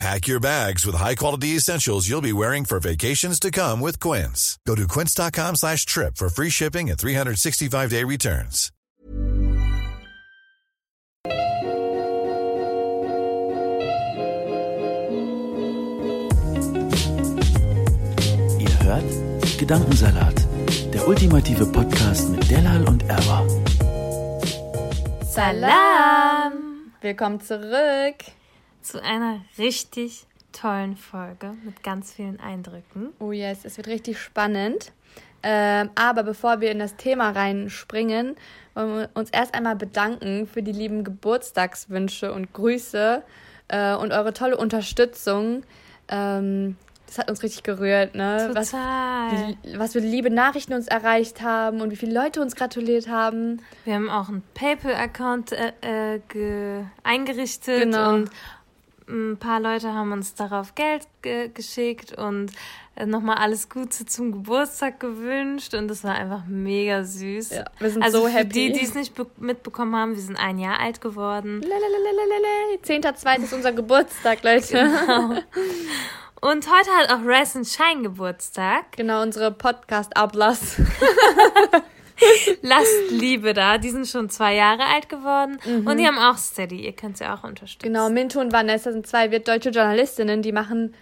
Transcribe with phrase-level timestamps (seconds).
[0.00, 4.58] Pack your bags with high-quality essentials you'll be wearing for vacations to come with Quince.
[4.66, 8.70] Go to quince.com slash trip for free shipping and 365-day returns.
[18.58, 20.34] Ihr hört Gedankensalat,
[20.92, 23.46] der ultimative Podcast mit Delal und Erwa.
[25.24, 26.92] Salam!
[27.00, 28.16] Willkommen zurück.
[28.84, 33.08] Zu einer richtig tollen Folge mit ganz vielen Eindrücken.
[33.18, 34.92] Oh yes, es wird richtig spannend.
[35.42, 38.36] Ähm, aber bevor wir in das Thema reinspringen,
[38.74, 43.22] wollen wir uns erst einmal bedanken für die lieben Geburtstagswünsche und Grüße
[43.68, 45.64] äh, und eure tolle Unterstützung.
[46.08, 46.76] Ähm,
[47.06, 48.50] das hat uns richtig gerührt, ne?
[48.54, 49.54] Was, Total.
[49.62, 53.60] wie, was für liebe Nachrichten uns erreicht haben und wie viele Leute uns gratuliert haben.
[53.84, 55.72] Wir haben auch einen PayPal-Account äh,
[56.14, 58.14] äh, ge eingerichtet Genau.
[58.14, 58.30] und
[59.08, 62.52] ein paar Leute haben uns darauf Geld ge geschickt und
[62.96, 67.50] äh, nochmal alles Gute zum Geburtstag gewünscht und das war einfach mega süß.
[67.50, 68.48] Ja, wir sind also so für happy.
[68.48, 71.60] die, die es nicht be- mitbekommen haben, wir sind ein Jahr alt geworden.
[71.60, 72.78] Lalalalalalala.
[72.84, 73.42] 10.2.
[73.44, 75.44] ist unser Geburtstag, Leute.
[76.40, 78.92] Und heute hat auch Res and Shine Geburtstag.
[78.96, 80.76] Genau, unsere Podcast-Ablass.
[82.62, 83.78] Lasst Liebe da.
[83.78, 86.84] Die sind schon zwei Jahre alt geworden und die haben auch Steady.
[86.84, 87.92] Ihr könnt sie auch unterstützen.
[87.92, 90.94] Genau, Minto und Vanessa sind zwei deutsche Journalistinnen, die machen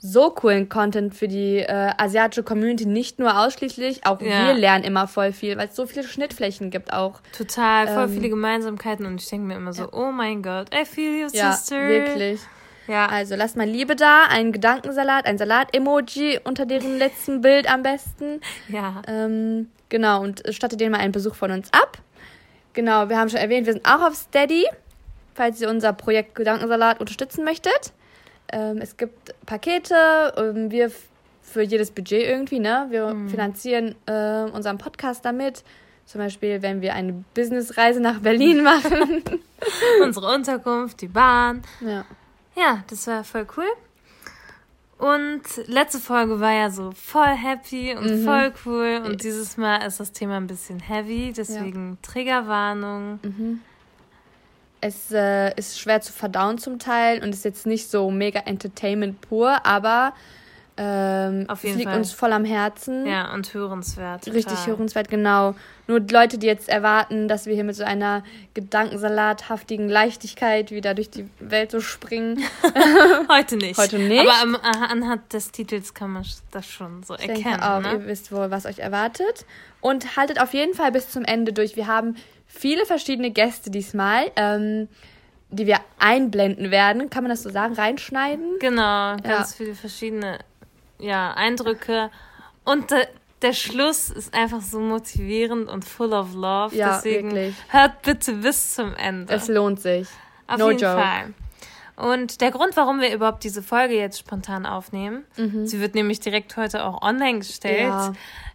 [0.00, 4.46] so coolen Content für die äh, asiatische Community, nicht nur ausschließlich, auch Ja.
[4.46, 7.20] wir lernen immer voll viel, weil es so viele Schnittflächen gibt auch.
[7.36, 10.84] Total, voll Ähm, viele Gemeinsamkeiten und ich denke mir immer so, oh mein Gott, I
[10.84, 11.80] feel you, Ja, sister.
[11.88, 12.40] wirklich.
[12.86, 17.82] Ja, Also lasst mal Liebe da, einen Gedankensalat, ein Salat-Emoji unter deren letzten Bild am
[17.82, 18.40] besten.
[18.68, 19.02] ja.
[19.08, 21.98] Ähm, genau, und stattet denen mal einen Besuch von uns ab.
[22.72, 24.66] Genau, wir haben schon erwähnt, wir sind auch auf Steady,
[25.34, 27.92] falls ihr unser Projekt Gedankensalat unterstützen möchtet.
[28.52, 30.90] Ähm, es gibt Pakete, ähm, wir
[31.42, 32.86] für jedes Budget irgendwie, ne?
[32.90, 35.64] Wir finanzieren äh, unseren Podcast damit.
[36.04, 39.22] Zum Beispiel, wenn wir eine Businessreise nach Berlin machen.
[40.02, 41.62] Unsere Unterkunft, die Bahn.
[41.80, 42.04] ja.
[42.56, 43.68] Ja, das war voll cool.
[44.98, 49.00] Und letzte Folge war ja so voll happy und voll cool.
[49.06, 53.20] Und dieses Mal ist das Thema ein bisschen heavy, deswegen Triggerwarnung.
[54.80, 59.20] Es äh, ist schwer zu verdauen zum Teil und ist jetzt nicht so mega Entertainment
[59.20, 60.14] pur, aber
[60.80, 61.98] ähm, Auf es jeden liegt Fall.
[61.98, 63.04] uns voll am Herzen.
[63.04, 64.24] Ja, und hörenswert.
[64.24, 64.36] Total.
[64.36, 65.56] Richtig hörenswert, genau.
[65.88, 68.22] Nur Leute, die jetzt erwarten, dass wir hier mit so einer
[68.54, 72.44] gedankensalathaftigen Leichtigkeit wieder durch die Welt so springen.
[73.28, 73.78] Heute nicht.
[73.78, 74.20] Heute nicht?
[74.20, 77.44] Aber am, anhand des Titels kann man das schon so Ich erkennen.
[77.44, 77.92] denke auch, ne?
[77.94, 79.46] ihr wisst wohl, was euch erwartet.
[79.80, 81.74] Und haltet auf jeden Fall bis zum Ende durch.
[81.74, 82.16] Wir haben
[82.46, 84.88] viele verschiedene Gäste diesmal, ähm,
[85.50, 87.10] die wir einblenden werden.
[87.10, 87.74] Kann man das so sagen?
[87.74, 88.58] Reinschneiden?
[88.60, 90.38] Genau, ganz viele verschiedene
[90.98, 92.10] ja, Eindrücke.
[92.64, 93.06] Und de,
[93.42, 96.74] der Schluss ist einfach so motivierend und full of love.
[96.74, 97.54] Ja, Deswegen wirklich.
[97.68, 99.32] hört bitte bis zum Ende.
[99.32, 100.08] Es lohnt sich.
[100.46, 101.00] Auf no jeden joke.
[101.00, 101.34] Fall.
[101.98, 105.24] Und der Grund, warum wir überhaupt diese Folge jetzt spontan aufnehmen,
[105.64, 107.86] sie wird nämlich direkt heute auch online gestellt.
[107.88, 107.88] Mhm.
[107.88, 108.12] Ja.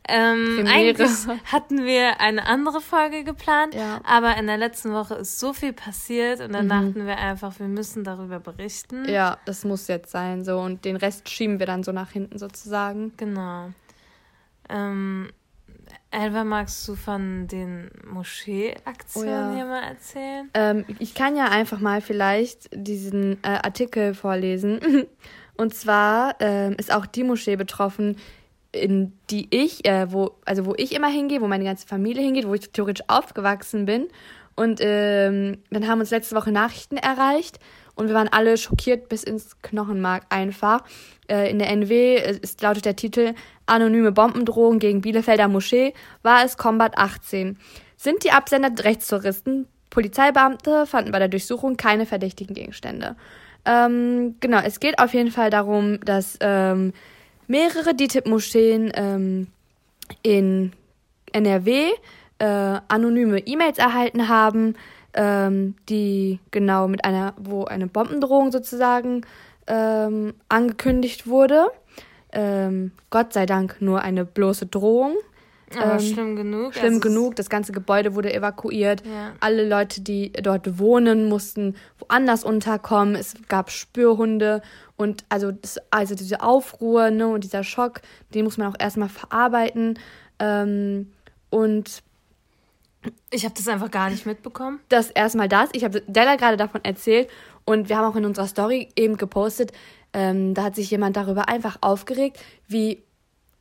[0.08, 1.10] Ähm, eigentlich
[1.52, 4.02] hatten wir eine andere Folge geplant, Ja.
[4.06, 7.68] aber in der letzten Woche ist so viel passiert und dann dachten wir einfach, wir
[7.68, 9.04] müssen darüber berichten.
[9.04, 9.10] Mhm.
[9.10, 10.44] Ja, das muss jetzt sein.
[10.44, 10.60] So.
[10.60, 13.14] Und den Rest schieben wir dann so nach hinten sozusagen.
[13.18, 13.72] Genau.
[14.70, 15.30] Ähm,
[16.14, 19.56] Elva, magst du von den Moschee-Aktionen Oh ja.
[19.56, 20.50] hier mal erzählen?
[20.54, 24.80] Ähm, ich kann ja einfach mal vielleicht diesen äh, Artikel vorlesen.
[25.58, 28.18] Und zwar ähm, ist auch die Moschee betroffen,
[28.72, 32.48] in die ich, äh, wo, also wo ich immer hingehe, wo meine ganze Familie hingeht,
[32.48, 34.08] wo ich theoretisch aufgewachsen bin.
[34.56, 37.58] Und ähm, dann haben uns letzte Woche Nachrichten erreicht
[37.96, 40.84] und wir waren alle schockiert bis ins Knochenmark einfach.
[41.30, 43.34] Äh, in der NW ist, lautet der Titel
[43.66, 47.58] Anonyme Bombendrohung gegen Bielefelder Moschee, war es Combat 18.
[47.98, 49.68] Sind die Absender Rechtstouristen?
[49.90, 53.16] Polizeibeamte fanden bei der Durchsuchung keine verdächtigen Gegenstände.
[53.66, 56.94] Ähm, genau, es geht auf jeden Fall darum, dass ähm,
[57.48, 59.48] mehrere DITIB-Moscheen ähm,
[60.24, 60.74] in
[61.32, 61.92] NRW
[62.40, 62.46] äh,
[62.88, 64.76] anonyme E-Mails erhalten haben,
[65.14, 69.22] ähm, die genau mit einer, wo eine Bombendrohung sozusagen
[69.68, 71.68] ähm, angekündigt wurde.
[72.32, 75.16] Ähm, Gott sei Dank nur eine bloße Drohung.
[75.78, 76.74] Aber ähm, schlimm genug.
[76.74, 77.36] Schlimm also genug.
[77.36, 79.04] Das ganze Gebäude wurde evakuiert.
[79.06, 79.34] Ja.
[79.40, 83.16] Alle Leute, die dort wohnen, mussten woanders unterkommen.
[83.16, 84.62] Es gab Spürhunde.
[84.98, 88.02] Und also, das, also diese Aufruhr ne, und dieser Schock,
[88.34, 90.00] den muss man auch erstmal verarbeiten.
[90.40, 91.12] Ähm,
[91.50, 92.04] und
[93.32, 94.80] ich habe das einfach gar nicht mitbekommen.
[94.90, 95.70] Das erstmal das.
[95.74, 97.30] Ich habe Della gerade davon erzählt
[97.66, 99.72] und wir haben auch in unserer Story eben gepostet,
[100.14, 103.02] ähm, da hat sich jemand darüber einfach aufgeregt, wie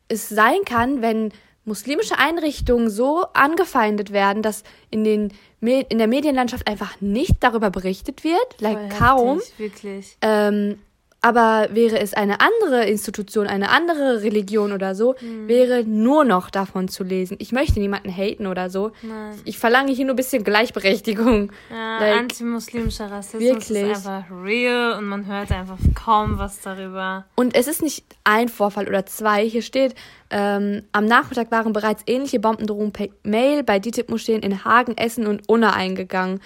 [0.09, 1.33] es sein kann, wenn
[1.65, 8.25] muslimische Einrichtungen so angefeindet werden, dass in, den in der Medienlandschaft einfach nicht darüber berichtet
[8.25, 9.39] wird, like kaum.
[9.39, 10.17] Heftig, wirklich.
[10.21, 10.79] Ähm,
[11.23, 15.47] aber wäre es eine andere Institution, eine andere Religion oder so, mhm.
[15.47, 17.37] wäre nur noch davon zu lesen.
[17.41, 18.91] Ich möchte niemanden haten oder so.
[19.03, 19.39] Nein.
[19.45, 21.53] Ich verlange hier nur ein bisschen Gleichberechtigung.
[21.71, 23.93] Ja, like, antimuslimischer Rassismus wirklich.
[23.93, 27.25] ist einfach real und man hört einfach kaum was darüber.
[27.37, 29.49] Und es ist nicht ein Vorfall oder zwei.
[29.49, 29.95] Hier steht,
[30.31, 35.49] ähm, am Nachmittag waren bereits ähnliche Bombendrohungen per Mail bei DITIB-Moscheen in Hagen, Essen und
[35.49, 36.41] Unna eingegangen.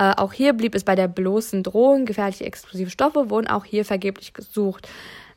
[0.00, 2.06] Äh, auch hier blieb es bei der bloßen Drohung.
[2.06, 4.88] Gefährliche explosive Stoffe wurden auch hier vergeblich gesucht.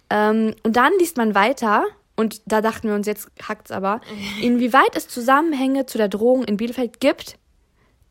[0.09, 1.83] Ähm, und dann liest man weiter,
[2.15, 3.99] und da dachten wir uns, jetzt hackt's aber,
[4.41, 7.37] inwieweit es Zusammenhänge zu der Drohung in Bielefeld gibt,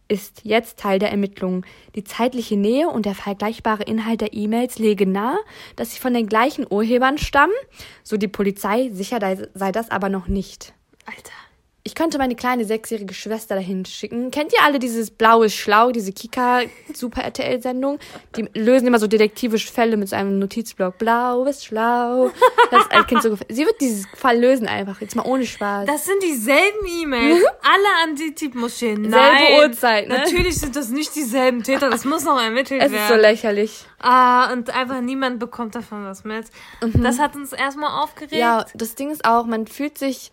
[0.08, 1.64] ist jetzt Teil der Ermittlungen.
[1.94, 5.38] Die zeitliche Nähe und der vergleichbare Inhalt der E-Mails legen nahe,
[5.76, 7.54] dass sie von den gleichen Urhebern stammen,
[8.02, 9.20] so die Polizei, sicher
[9.54, 10.74] sei das aber noch nicht.
[11.06, 11.41] Alter
[11.84, 14.30] ich könnte meine kleine sechsjährige Schwester dahin schicken.
[14.30, 16.60] Kennt ihr alle dieses Blaues Schlau, diese Kika
[16.94, 17.98] Super RTL Sendung?
[18.36, 20.98] Die lösen immer so detektivisch Fälle mit so einem Notizblock.
[20.98, 22.30] Blaues Schlau.
[22.70, 25.00] Das ist Kind so Sie wird dieses Fall lösen einfach.
[25.00, 25.86] Jetzt mal ohne Spaß.
[25.86, 27.40] Das sind dieselben E-Mails.
[27.40, 27.46] Mhm.
[27.62, 29.02] Alle an die Typmoscheen.
[29.02, 29.38] Nein.
[29.38, 30.18] Selbe Uhrzeit, ne?
[30.18, 31.90] Natürlich sind das nicht dieselben Täter.
[31.90, 32.94] Das muss noch ermittelt werden.
[32.94, 33.84] Es ist so lächerlich.
[33.98, 36.46] Ah, und einfach niemand bekommt davon was mit.
[36.80, 37.02] Mhm.
[37.02, 38.34] Das hat uns erstmal aufgeregt.
[38.34, 40.30] Ja, das Ding ist auch, man fühlt sich,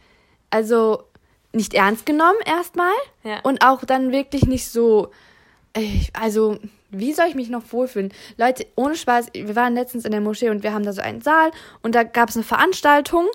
[0.52, 1.09] also
[1.52, 2.94] nicht ernst genommen erstmal
[3.24, 3.40] ja.
[3.42, 5.12] und auch dann wirklich nicht so,
[6.14, 6.58] also
[6.92, 8.12] wie soll ich mich noch wohlfühlen?
[8.38, 11.22] Leute, ohne Spaß, wir waren letztens in der Moschee und wir haben da so einen
[11.22, 11.52] Saal
[11.82, 13.28] und da gab es eine Veranstaltung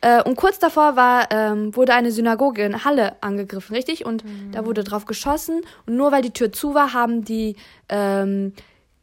[0.00, 4.04] äh, und kurz davor war, ähm, wurde eine Synagoge in Halle angegriffen, richtig?
[4.04, 4.52] Und mhm.
[4.52, 7.56] da wurde drauf geschossen und nur weil die Tür zu war, haben die
[7.88, 8.52] ähm,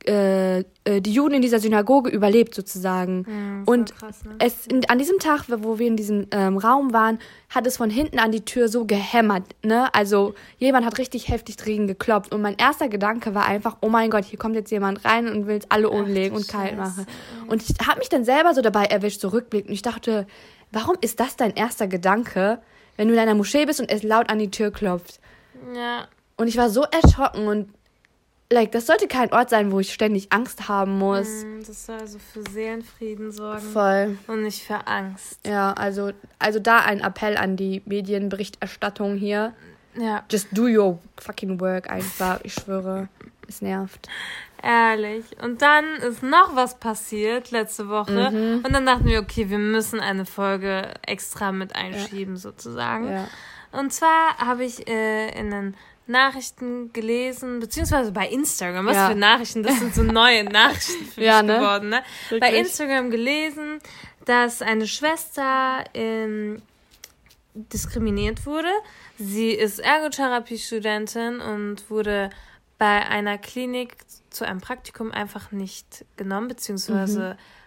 [0.09, 3.25] äh, äh, die Juden in dieser Synagoge überlebt sozusagen.
[3.27, 4.35] Ja, und krass, ne?
[4.39, 7.19] es in, an diesem Tag, wo wir in diesem ähm, Raum waren,
[7.49, 9.43] hat es von hinten an die Tür so gehämmert.
[9.61, 9.93] Ne?
[9.93, 12.33] Also jemand hat richtig heftig dagegen geklopft.
[12.33, 15.45] Und mein erster Gedanke war einfach, oh mein Gott, hier kommt jetzt jemand rein und
[15.45, 17.05] will alle umlegen und kalt machen.
[17.45, 19.69] Und ich habe mich dann selber so dabei erwischt, so rückblickend.
[19.69, 20.25] Und ich dachte,
[20.71, 22.59] warum ist das dein erster Gedanke,
[22.97, 25.19] wenn du in einer Moschee bist und es laut an die Tür klopft?
[25.75, 26.07] Ja.
[26.35, 27.69] Und ich war so erschrocken und
[28.51, 31.43] like, das sollte kein Ort sein, wo ich ständig Angst haben muss.
[31.43, 33.61] Mm, das soll also für Seelenfrieden sorgen.
[33.61, 34.17] Voll.
[34.27, 35.39] Und nicht für Angst.
[35.45, 39.53] Ja, also, also da ein Appell an die Medienberichterstattung hier.
[39.95, 40.23] Ja.
[40.29, 42.39] Just do your fucking work einfach.
[42.43, 43.09] Ich schwöre,
[43.47, 44.07] es nervt.
[44.61, 45.25] Ehrlich.
[45.41, 48.31] Und dann ist noch was passiert letzte Woche.
[48.31, 48.65] Mhm.
[48.65, 52.39] Und dann dachten wir, okay, wir müssen eine Folge extra mit einschieben, ja.
[52.39, 53.09] sozusagen.
[53.09, 53.27] Ja.
[53.71, 55.77] Und zwar habe ich äh, in einen
[56.09, 58.85] Nachrichten gelesen, beziehungsweise bei Instagram.
[58.85, 59.09] Was ja.
[59.09, 59.63] für Nachrichten?
[59.63, 61.59] Das sind so neue Nachrichten für ja, mich ne?
[61.59, 61.89] geworden.
[61.89, 62.03] Ne?
[62.39, 63.79] Bei Instagram gelesen,
[64.25, 66.61] dass eine Schwester ähm,
[67.53, 68.71] diskriminiert wurde.
[69.17, 72.29] Sie ist Ergotherapiestudentin und wurde
[72.77, 73.97] bei einer Klinik
[74.29, 77.59] zu einem Praktikum einfach nicht genommen, beziehungsweise mhm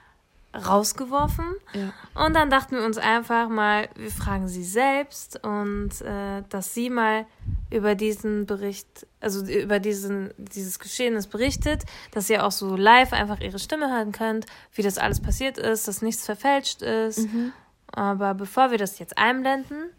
[0.54, 1.46] rausgeworfen.
[1.72, 1.92] Ja.
[2.26, 6.90] Und dann dachten wir uns einfach mal, wir fragen sie selbst und äh, dass sie
[6.90, 7.26] mal
[7.72, 13.40] über diesen Bericht, also über diesen, dieses Geschehnis berichtet, dass ihr auch so live einfach
[13.40, 17.32] ihre Stimme hören könnt, wie das alles passiert ist, dass nichts verfälscht ist.
[17.32, 17.52] Mhm.
[17.90, 19.90] Aber bevor wir das jetzt einblenden,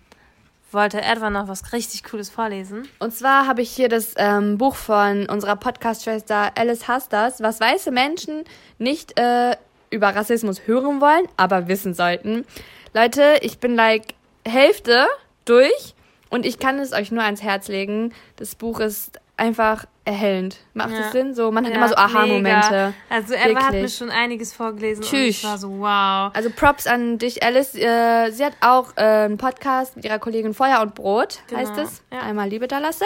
[0.71, 2.87] wollte Edward noch was richtig Cooles vorlesen.
[2.99, 7.91] Und zwar habe ich hier das ähm, Buch von unserer Podcast-Schwester Alice Hastas, was weiße
[7.91, 8.43] Menschen
[8.79, 9.55] nicht äh,
[9.91, 12.45] über Rassismus hören wollen, aber wissen sollten.
[12.93, 14.15] Leute, ich bin like
[14.45, 15.07] Hälfte
[15.45, 15.93] durch
[16.33, 18.11] und ich kann es euch nur ans Herz legen.
[18.37, 20.57] Das Buch ist einfach erhellend.
[20.73, 20.99] Macht ja.
[20.99, 21.33] das Sinn?
[21.33, 22.93] So, man hat ja, immer so Aha-Momente.
[23.09, 25.13] Also er hat mir schon einiges vorgelesen Tschüss.
[25.13, 26.31] und ich war so, wow.
[26.35, 27.73] Also Props an dich, Alice.
[27.75, 31.61] Äh, sie hat auch äh, einen Podcast mit ihrer Kollegin Feuer und Brot, genau.
[31.61, 32.03] heißt es.
[32.11, 32.19] Ja.
[32.21, 33.05] Einmal Liebe da lassen.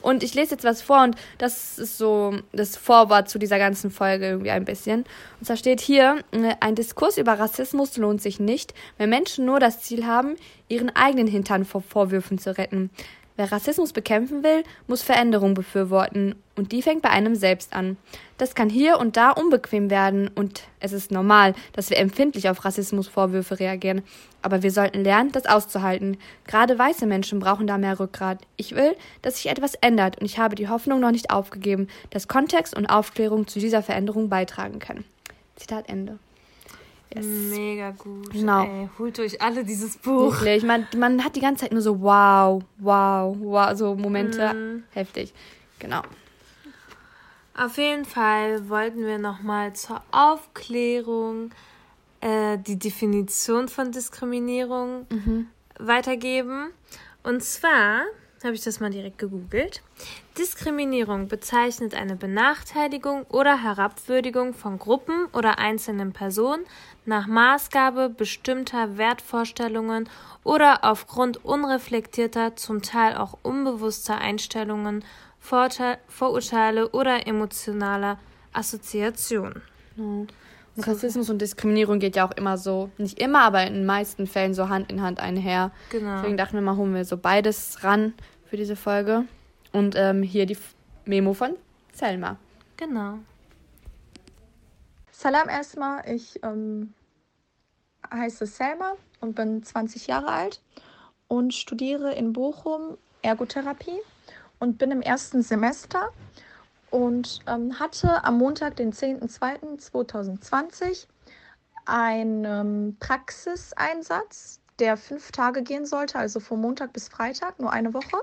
[0.00, 3.90] Und ich lese jetzt was vor und das ist so das Vorwort zu dieser ganzen
[3.90, 5.04] Folge irgendwie ein bisschen.
[5.40, 9.58] Und zwar steht hier, äh, ein Diskurs über Rassismus lohnt sich nicht, wenn Menschen nur
[9.58, 10.36] das Ziel haben,
[10.68, 12.90] ihren eigenen Hintern vor Vorwürfen zu retten.
[13.38, 17.96] Wer Rassismus bekämpfen will, muss Veränderung befürworten und die fängt bei einem selbst an.
[18.36, 22.64] Das kann hier und da unbequem werden und es ist normal, dass wir empfindlich auf
[22.64, 24.02] Rassismusvorwürfe reagieren.
[24.42, 26.16] Aber wir sollten lernen, das auszuhalten.
[26.48, 28.40] Gerade weiße Menschen brauchen da mehr Rückgrat.
[28.56, 32.26] Ich will, dass sich etwas ändert und ich habe die Hoffnung noch nicht aufgegeben, dass
[32.26, 35.04] Kontext und Aufklärung zu dieser Veränderung beitragen können.
[35.54, 36.18] Zitat Ende.
[37.14, 37.24] Yes.
[37.24, 38.30] Mega gut.
[38.30, 38.64] Genau.
[38.64, 40.40] Ey, holt euch alle dieses Buch.
[40.40, 40.62] Wirklich.
[40.62, 44.52] Man, man hat die ganze Zeit nur so wow, wow, wow, so Momente.
[44.52, 44.84] Mm.
[44.92, 45.32] Heftig.
[45.78, 46.02] Genau.
[47.56, 51.50] Auf jeden Fall wollten wir nochmal zur Aufklärung
[52.20, 55.48] äh, die Definition von Diskriminierung mhm.
[55.78, 56.70] weitergeben.
[57.22, 58.02] Und zwar
[58.44, 59.82] habe ich das mal direkt gegoogelt.
[60.38, 66.64] Diskriminierung bezeichnet eine Benachteiligung oder Herabwürdigung von Gruppen oder einzelnen Personen
[67.04, 70.08] nach Maßgabe bestimmter Wertvorstellungen
[70.44, 75.04] oder aufgrund unreflektierter, zum Teil auch unbewusster Einstellungen,
[75.40, 78.18] Vorurteile oder emotionaler
[78.52, 79.62] Assoziationen.
[80.78, 84.28] Und Rassismus und Diskriminierung geht ja auch immer so, nicht immer, aber in den meisten
[84.28, 85.72] Fällen so Hand in Hand einher.
[85.90, 86.18] Genau.
[86.18, 88.14] Deswegen dachten wir mal, holen wir so beides ran
[88.48, 89.24] für diese Folge.
[89.72, 90.56] Und ähm, hier die
[91.04, 91.56] Memo von
[91.92, 92.36] Selma.
[92.76, 93.18] Genau.
[95.10, 96.94] Salam erstmal, ich ähm,
[98.14, 100.60] heiße Selma und bin 20 Jahre alt
[101.26, 103.98] und studiere in Bochum Ergotherapie
[104.60, 106.12] und bin im ersten Semester
[106.90, 111.06] und ähm, hatte am Montag, den 10.02.2020,
[111.86, 117.94] einen ähm, Praxiseinsatz, der fünf Tage gehen sollte, also von Montag bis Freitag, nur eine
[117.94, 118.18] Woche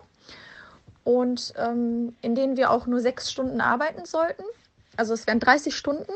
[1.06, 4.44] und ähm, in denen wir auch nur sechs Stunden arbeiten sollten.
[4.98, 6.12] Also es wären 30 Stunden.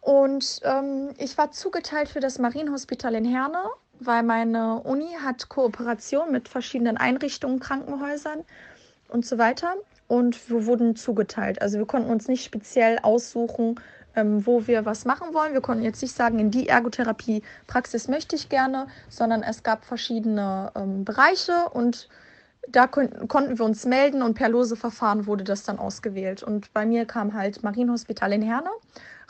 [0.00, 3.62] Und ähm, ich war zugeteilt für das Marienhospital in Herne,
[4.00, 8.44] weil meine Uni hat Kooperation mit verschiedenen Einrichtungen, Krankenhäusern
[9.08, 9.74] und so weiter.
[10.14, 11.60] Und wir wurden zugeteilt.
[11.60, 13.80] Also wir konnten uns nicht speziell aussuchen,
[14.14, 15.54] ähm, wo wir was machen wollen.
[15.54, 20.70] Wir konnten jetzt nicht sagen, in die Ergotherapie-Praxis möchte ich gerne, sondern es gab verschiedene
[20.76, 22.08] ähm, Bereiche und
[22.68, 26.44] da kon konnten wir uns melden und per lose Verfahren wurde das dann ausgewählt.
[26.44, 28.70] Und bei mir kam halt Marienhospital in Herne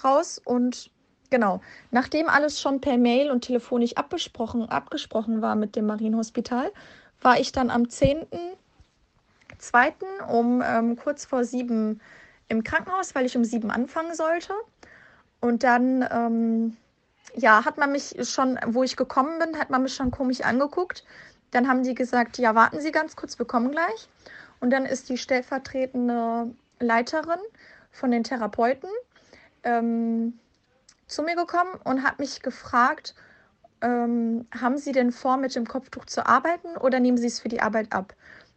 [0.04, 0.90] raus und
[1.30, 1.62] genau,
[1.92, 6.70] nachdem alles schon per Mail und telefonisch abgesprochen, abgesprochen war mit dem Marienhospital,
[7.22, 7.88] war ich dann am
[9.72, 10.24] 10.2.
[10.26, 12.00] um ähm, kurz vor sieben
[12.48, 14.52] im Krankenhaus, weil ich um sieben anfangen sollte.
[15.40, 16.76] Und dann, ähm,
[17.34, 21.04] ja, hat man mich schon, wo ich gekommen bin, hat man mich schon komisch angeguckt
[21.54, 24.08] dann haben die gesagt, ja, warten Sie ganz kurz, wir kommen gleich.
[24.60, 27.38] Und dann ist die stellvertretende Leiterin
[27.92, 28.90] von den Therapeuten
[29.62, 30.38] ähm,
[31.06, 33.14] zu mir gekommen und hat mich gefragt,
[33.82, 37.48] ähm, haben Sie denn vor, mit dem Kopftuch zu arbeiten oder nehmen Sie es für
[37.48, 38.14] die Arbeit ab?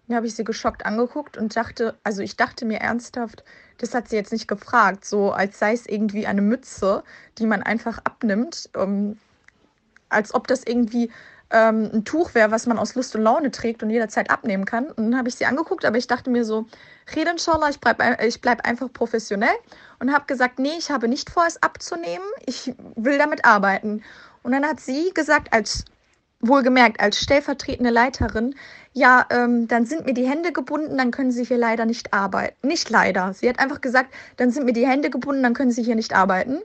[0.08, 3.44] Dann habe ich sie geschockt angeguckt und dachte, also ich dachte mir ernsthaft,
[3.78, 7.04] das hat sie jetzt nicht gefragt, so als sei es irgendwie eine Mütze,
[7.38, 9.18] die man einfach abnimmt, ähm,
[10.10, 11.12] als ob das irgendwie
[11.50, 14.88] ähm, ein Tuch wäre, was man aus Lust und Laune trägt und jederzeit abnehmen kann.
[14.88, 16.66] Und dann habe ich sie angeguckt, aber ich dachte mir so,
[17.16, 19.56] rede inshallah, ich bleibe ich bleib einfach professionell
[20.00, 24.04] und habe gesagt, nee, ich habe nicht vor, es abzunehmen, ich will damit arbeiten.
[24.44, 25.86] Und dann hat sie gesagt, als
[26.40, 28.56] wohlgemerkt als stellvertretende Leiterin,
[28.94, 32.56] ja, ähm, dann sind mir die Hände gebunden, dann können Sie hier leider nicht arbeiten.
[32.68, 33.34] Nicht leider.
[33.34, 36.16] Sie hat einfach gesagt, dann sind mir die Hände gebunden, dann können Sie hier nicht
[36.16, 36.62] arbeiten.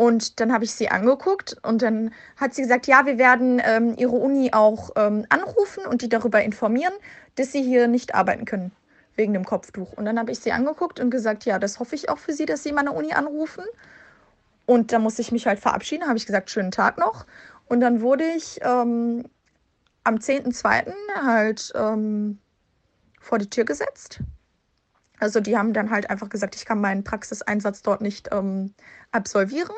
[0.00, 3.96] Und dann habe ich sie angeguckt und dann hat sie gesagt, ja, wir werden ähm,
[3.98, 6.94] ihre Uni auch ähm, anrufen und die darüber informieren,
[7.34, 8.72] dass sie hier nicht arbeiten können
[9.16, 9.92] wegen dem Kopftuch.
[9.92, 12.46] Und dann habe ich sie angeguckt und gesagt, ja, das hoffe ich auch für Sie,
[12.46, 13.64] dass Sie meine Uni anrufen.
[14.64, 17.26] Und dann musste ich mich halt verabschieden, habe ich gesagt, schönen Tag noch.
[17.70, 19.22] Und dann wurde ich ähm,
[20.02, 20.92] am 10.2.
[21.24, 22.40] halt ähm,
[23.20, 24.18] vor die Tür gesetzt.
[25.20, 28.74] Also die haben dann halt einfach gesagt, ich kann meinen Praxiseinsatz dort nicht ähm,
[29.12, 29.76] absolvieren.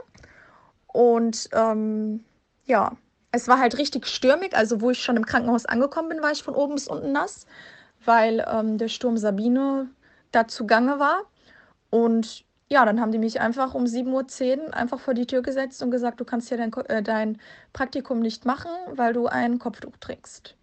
[0.87, 2.25] Und ähm,
[2.65, 2.97] ja,
[3.31, 4.57] es war halt richtig stürmig.
[4.57, 7.47] Also, wo ich schon im Krankenhaus angekommen bin, war ich von oben bis unten nass,
[8.07, 9.91] weil ähm, der Sturm Sabine
[10.31, 11.25] da zugange war.
[11.91, 15.83] Und ja, dann haben die mich einfach um 7.10 Uhr einfach vor die Tür gesetzt
[15.83, 17.38] und gesagt, du kannst hier dein, äh, dein
[17.75, 20.57] Praktikum nicht machen, weil du ein Kopftuch trägst.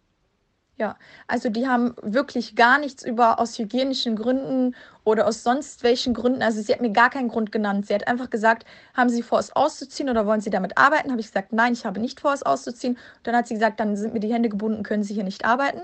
[0.75, 0.95] Ja,
[1.27, 6.41] also die haben wirklich gar nichts über aus hygienischen Gründen oder aus sonst welchen Gründen.
[6.41, 7.85] Also sie hat mir gar keinen Grund genannt.
[7.85, 11.11] Sie hat einfach gesagt, haben Sie vor, es auszuziehen oder wollen Sie damit arbeiten?
[11.11, 12.97] Habe ich gesagt, nein, ich habe nicht vor, es auszuziehen.
[13.23, 15.81] Dann hat sie gesagt, dann sind mir die Hände gebunden, können Sie hier nicht arbeiten.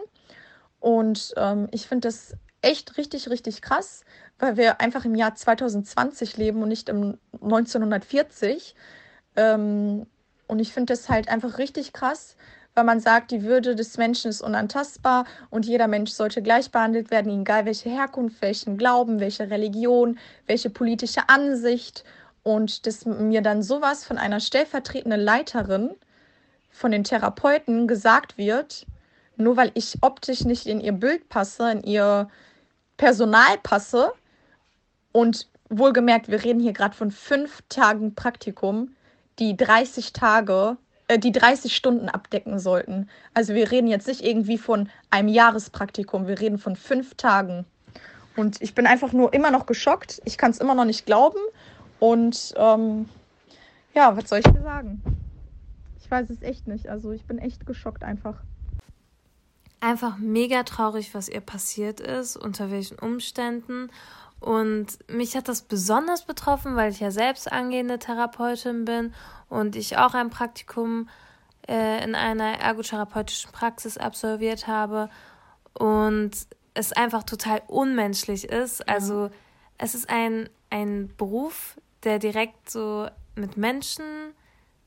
[0.80, 2.34] Und ähm, ich finde das
[2.66, 4.04] echt richtig, richtig krass,
[4.40, 8.76] weil wir einfach im Jahr 2020 leben und nicht im 1940.
[9.36, 10.08] Ähm,
[10.48, 12.36] und ich finde das halt einfach richtig krass,
[12.74, 17.10] weil man sagt, die Würde des Menschen ist unantastbar und jeder Mensch sollte gleich behandelt
[17.12, 20.18] werden, egal welche Herkunft, welchen Glauben, welche Religion,
[20.48, 22.04] welche politische Ansicht.
[22.44, 25.92] Und dass mir dann sowas von einer stellvertretenden Leiterin
[26.70, 28.86] von den Therapeuten gesagt wird,
[29.38, 32.28] nur weil ich optisch nicht in ihr Bild passe, in ihr
[32.98, 34.12] Personal passe
[35.12, 38.96] und wohlgemerkt, wir reden hier gerade von fünf Tagen Praktikum,
[39.40, 43.10] die 30 Tage äh, die 30 Stunden abdecken sollten.
[43.34, 47.66] Also wir reden jetzt nicht irgendwie von einem Jahrespraktikum, wir reden von fünf Tagen.
[48.36, 50.22] Und ich bin einfach nur immer noch geschockt.
[50.26, 51.40] Ich kann es immer noch nicht glauben.
[52.00, 53.08] Und ähm,
[53.94, 55.02] ja, was soll ich dir sagen?
[56.02, 56.90] Ich weiß es echt nicht.
[56.90, 58.42] Also ich bin echt geschockt einfach.
[59.80, 63.90] Einfach mega traurig, was ihr passiert ist, unter welchen Umständen.
[64.40, 69.14] Und mich hat das besonders betroffen, weil ich ja selbst angehende Therapeutin bin
[69.50, 71.10] und ich auch ein Praktikum
[71.68, 75.10] äh, in einer ergotherapeutischen Praxis absolviert habe
[75.74, 76.32] und
[76.74, 78.88] es einfach total unmenschlich ist.
[78.88, 79.30] Also
[79.78, 84.04] es ist ein, ein Beruf, der direkt so mit Menschen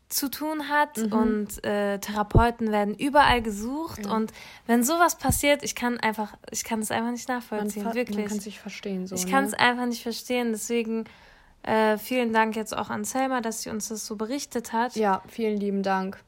[0.08, 1.12] zu tun hat mhm.
[1.12, 4.14] und äh, Therapeuten werden überall gesucht ja.
[4.14, 4.32] und
[4.66, 8.16] wenn sowas passiert, ich kann einfach, ich kann es einfach nicht nachvollziehen, man wirklich.
[8.16, 9.06] Man kann es nicht verstehen.
[9.06, 9.30] So, ich ne?
[9.30, 11.04] kann es einfach nicht verstehen, deswegen
[11.62, 14.96] äh, vielen Dank jetzt auch an Selma, dass sie uns das so berichtet hat.
[14.96, 16.18] Ja, vielen lieben Dank.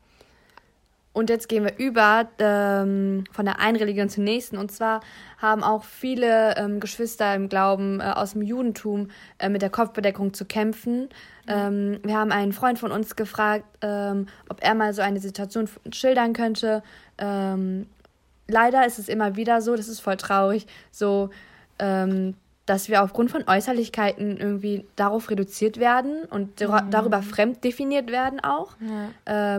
[1.12, 4.56] Und jetzt gehen wir über ähm, von der einen Religion zur nächsten.
[4.56, 5.00] Und zwar
[5.38, 10.34] haben auch viele ähm, Geschwister im Glauben äh, aus dem Judentum äh, mit der Kopfbedeckung
[10.34, 11.08] zu kämpfen.
[11.48, 15.68] Ähm, wir haben einen Freund von uns gefragt, ähm, ob er mal so eine Situation
[15.90, 16.82] schildern könnte.
[17.18, 17.86] Ähm,
[18.46, 21.30] leider ist es immer wieder so, das ist voll traurig, so
[21.80, 22.34] ähm,
[22.66, 26.90] dass wir aufgrund von Äußerlichkeiten irgendwie darauf reduziert werden und mhm.
[26.90, 28.76] darüber fremd definiert werden auch.
[29.26, 29.56] Ja.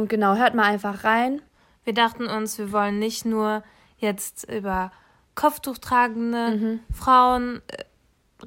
[0.00, 1.42] Und genau, hört mal einfach rein.
[1.84, 3.62] Wir dachten uns, wir wollen nicht nur
[3.98, 4.92] jetzt über
[5.34, 6.80] Kopftuchtragende mhm.
[6.90, 7.84] Frauen äh,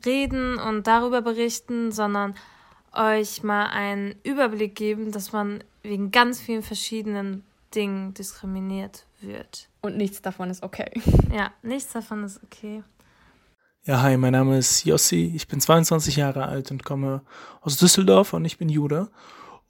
[0.04, 2.34] reden und darüber berichten, sondern
[2.92, 7.44] euch mal einen Überblick geben, dass man wegen ganz vielen verschiedenen
[7.76, 9.70] Dingen diskriminiert wird.
[9.82, 10.90] Und nichts davon ist okay.
[11.32, 12.82] Ja, nichts davon ist okay.
[13.84, 15.32] Ja, hi, mein Name ist Jossi.
[15.36, 17.22] Ich bin 22 Jahre alt und komme
[17.62, 19.12] aus Düsseldorf und ich bin Jude.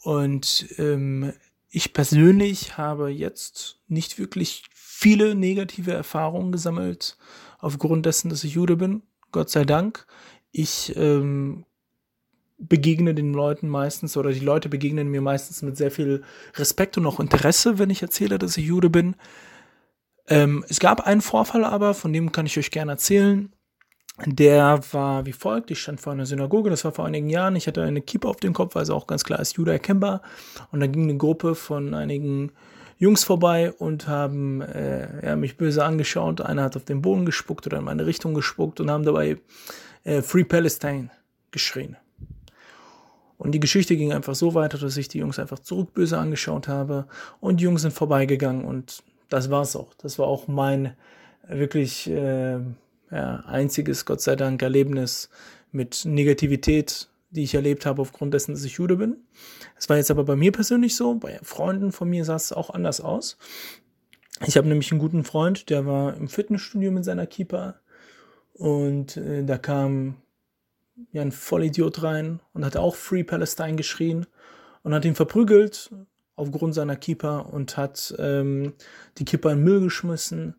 [0.04, 1.34] Und ähm,
[1.76, 7.18] ich persönlich habe jetzt nicht wirklich viele negative Erfahrungen gesammelt
[7.58, 9.02] aufgrund dessen, dass ich Jude bin.
[9.32, 10.06] Gott sei Dank.
[10.52, 11.66] Ich ähm,
[12.60, 17.08] begegne den Leuten meistens oder die Leute begegnen mir meistens mit sehr viel Respekt und
[17.08, 19.16] auch Interesse, wenn ich erzähle, dass ich Jude bin.
[20.28, 23.52] Ähm, es gab einen Vorfall aber, von dem kann ich euch gerne erzählen.
[24.26, 27.66] Der war wie folgt, ich stand vor einer Synagoge, das war vor einigen Jahren, ich
[27.66, 30.22] hatte eine Kippa auf dem Kopf, also auch ganz klar als Jude erkennbar.
[30.72, 32.52] Und da ging eine Gruppe von einigen
[33.00, 36.42] Jungs vorbei und haben äh, ja, mich böse angeschaut.
[36.42, 39.38] Einer hat auf den Boden gespuckt oder in meine Richtung gespuckt und haben dabei
[40.04, 41.10] äh, Free Palestine
[41.50, 41.98] geschrien.
[43.38, 47.08] Und die Geschichte ging einfach so weiter, dass ich die Jungs einfach zurückböse angeschaut habe
[47.42, 49.94] und die Jungs sind vorbeigegangen und das war's auch.
[49.96, 50.96] Das war auch mein
[51.48, 52.60] wirklich äh,
[53.20, 55.30] einziges, Gott sei Dank, Erlebnis
[55.72, 59.18] mit Negativität, die ich erlebt habe aufgrund dessen, dass ich Jude bin.
[59.78, 62.70] Es war jetzt aber bei mir persönlich so, bei Freunden von mir sah es auch
[62.70, 63.38] anders aus.
[64.46, 67.80] Ich habe nämlich einen guten Freund, der war im Fitnessstudio mit seiner Keeper
[68.54, 70.16] und äh, da kam
[71.12, 74.26] ja ein Vollidiot rein und hat auch Free Palestine geschrien
[74.84, 75.92] und hat ihn verprügelt
[76.36, 78.74] aufgrund seiner Keeper und hat ähm,
[79.18, 80.56] die Keeper in Müll geschmissen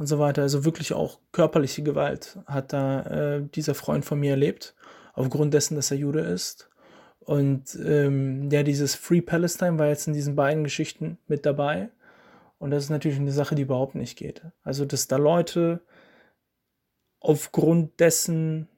[0.00, 0.40] und so weiter.
[0.40, 4.74] Also wirklich auch körperliche Gewalt hat da äh, dieser Freund von mir erlebt,
[5.12, 6.70] aufgrund dessen, dass er Jude ist.
[7.18, 11.90] Und ähm, ja, dieses Free Palestine war jetzt in diesen beiden Geschichten mit dabei.
[12.58, 14.42] Und das ist natürlich eine Sache, die überhaupt nicht geht.
[14.62, 15.82] Also, dass da Leute
[17.20, 18.68] aufgrund dessen,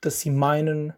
[0.00, 0.94] dass sie meinen,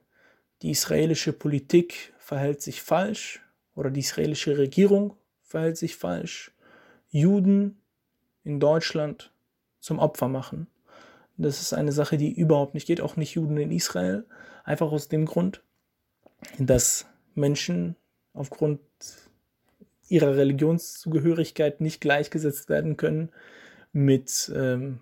[0.62, 3.42] die israelische Politik verhält sich falsch
[3.74, 6.52] oder die israelische Regierung verhält sich falsch,
[7.10, 7.82] Juden
[8.46, 9.32] in Deutschland
[9.80, 10.68] zum Opfer machen.
[11.36, 14.24] Das ist eine Sache, die überhaupt nicht geht, auch nicht Juden in Israel.
[14.64, 15.62] Einfach aus dem Grund,
[16.58, 17.96] dass Menschen
[18.32, 18.80] aufgrund
[20.08, 23.30] ihrer Religionszugehörigkeit nicht gleichgesetzt werden können
[23.92, 25.00] mit ähm,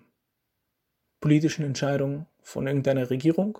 [1.21, 3.59] politischen Entscheidungen von irgendeiner Regierung.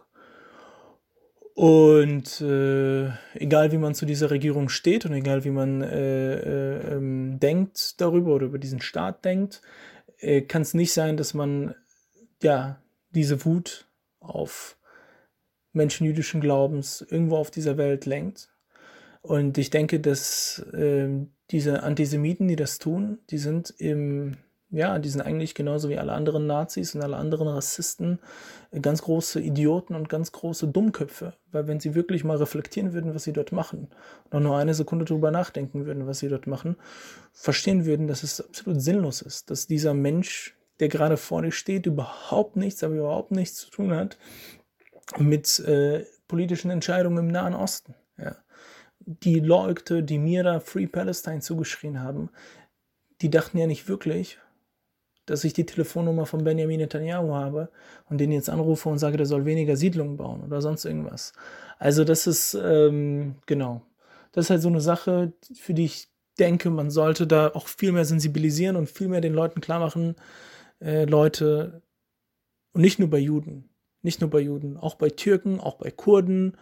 [1.55, 6.95] Und äh, egal wie man zu dieser Regierung steht und egal wie man äh, äh,
[6.95, 9.61] ähm, denkt darüber oder über diesen Staat denkt,
[10.19, 11.73] äh, kann es nicht sein, dass man
[12.43, 13.87] ja diese Wut
[14.19, 14.77] auf
[15.71, 18.53] Menschen jüdischen Glaubens irgendwo auf dieser Welt lenkt.
[19.21, 21.07] Und ich denke, dass äh,
[21.51, 24.35] diese Antisemiten, die das tun, die sind im,
[24.75, 28.19] ja, die sind eigentlich genauso wie alle anderen Nazis und alle anderen Rassisten
[28.71, 31.33] äh, ganz große Idioten und ganz große Dummköpfe.
[31.51, 33.87] Weil wenn sie wirklich mal reflektieren würden, was sie dort machen,
[34.31, 36.75] auch nur eine Sekunde drüber nachdenken würden, was sie dort machen,
[37.31, 41.85] verstehen würden, dass es absolut sinnlos ist, dass dieser Mensch, der gerade vor dir steht,
[41.85, 44.17] überhaupt nichts, aber überhaupt nichts zu tun hat
[45.17, 47.95] mit äh, politischen Entscheidungen im Nahen Osten.
[48.17, 48.35] Ja
[49.05, 52.29] die Leute, die mir da Free Palestine zugeschrien haben,
[53.21, 54.39] die dachten ja nicht wirklich,
[55.25, 57.69] dass ich die Telefonnummer von Benjamin Netanyahu habe
[58.09, 61.33] und den jetzt anrufe und sage, der soll weniger Siedlungen bauen oder sonst irgendwas.
[61.79, 63.81] Also das ist, ähm, genau,
[64.31, 66.09] das ist halt so eine Sache, für die ich
[66.39, 70.15] denke, man sollte da auch viel mehr sensibilisieren und viel mehr den Leuten klar machen,
[70.81, 71.81] äh, Leute,
[72.73, 73.69] und nicht nur bei Juden,
[74.01, 76.57] nicht nur bei Juden, auch bei Türken, auch bei Kurden,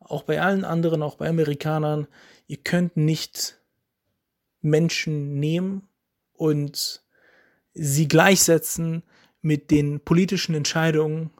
[0.00, 2.08] auch bei allen anderen, auch bei Amerikanern,
[2.48, 3.60] ihr könnt nicht
[4.60, 5.88] Menschen nehmen
[6.32, 7.01] und
[7.74, 9.02] sie gleichsetzen
[9.40, 11.30] mit den politischen Entscheidungen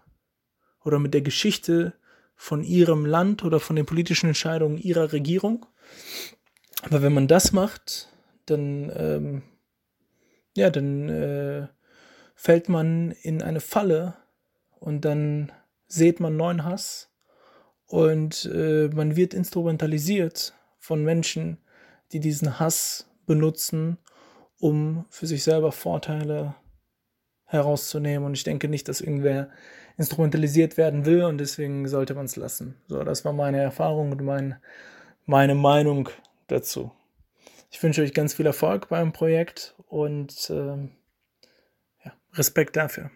[0.84, 1.94] oder mit der Geschichte
[2.34, 5.66] von ihrem Land oder von den politischen Entscheidungen ihrer Regierung.
[6.82, 8.08] Aber wenn man das macht,
[8.46, 9.42] dann, ähm,
[10.56, 11.68] ja, dann äh,
[12.34, 14.16] fällt man in eine Falle
[14.80, 15.52] und dann
[15.86, 17.10] seht man neuen Hass
[17.86, 21.58] und äh, man wird instrumentalisiert von Menschen,
[22.10, 23.98] die diesen Hass benutzen,
[24.62, 26.54] um für sich selber Vorteile
[27.46, 28.24] herauszunehmen.
[28.24, 29.50] Und ich denke nicht, dass irgendwer
[29.98, 32.76] instrumentalisiert werden will und deswegen sollte man es lassen.
[32.86, 34.56] So, das war meine Erfahrung und mein,
[35.26, 36.08] meine Meinung
[36.46, 36.92] dazu.
[37.70, 40.76] Ich wünsche euch ganz viel Erfolg beim Projekt und äh,
[42.04, 43.10] ja, Respekt dafür.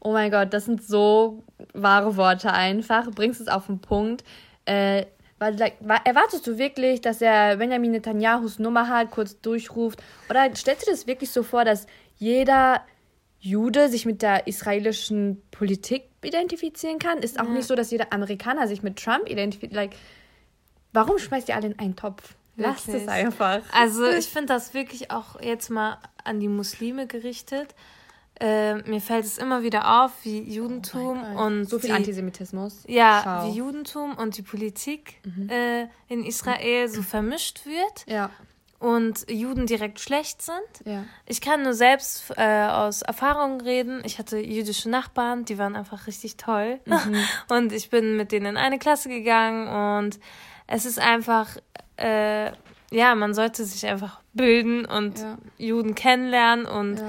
[0.00, 3.10] Oh mein Gott, das sind so wahre Worte einfach.
[3.10, 4.24] Bringst es auf den Punkt.
[4.64, 5.04] Äh,
[5.38, 5.60] weil,
[6.04, 10.02] erwartest du wirklich, dass er Benjamin Netanyahus Nummer hat, kurz durchruft?
[10.30, 12.82] Oder stellst du das wirklich so vor, dass jeder
[13.38, 17.18] Jude sich mit der israelischen Politik identifizieren kann?
[17.18, 17.50] Ist auch ja.
[17.50, 19.74] nicht so, dass jeder Amerikaner sich mit Trump identifiziert.
[19.74, 19.96] Like,
[20.92, 22.34] warum schmeißt ihr alle in einen Topf?
[22.56, 23.60] Lasst es einfach.
[23.72, 27.74] Also ich finde das wirklich auch jetzt mal an die Muslime gerichtet.
[28.38, 32.84] Äh, mir fällt es immer wieder auf, wie Judentum oh und so viel die, Antisemitismus.
[32.86, 33.48] Ja, Schau.
[33.48, 35.48] wie Judentum und die Politik mhm.
[35.48, 38.06] äh, in Israel so vermischt wird.
[38.06, 38.30] Ja.
[38.78, 40.58] Und Juden direkt schlecht sind.
[40.84, 41.04] Ja.
[41.24, 44.02] Ich kann nur selbst äh, aus Erfahrung reden.
[44.04, 46.78] Ich hatte jüdische Nachbarn, die waren einfach richtig toll.
[46.84, 47.16] Mhm.
[47.48, 50.20] Und ich bin mit denen in eine Klasse gegangen und
[50.66, 51.56] es ist einfach,
[51.96, 52.50] äh,
[52.90, 55.38] ja, man sollte sich einfach bilden und ja.
[55.56, 57.06] Juden kennenlernen und ja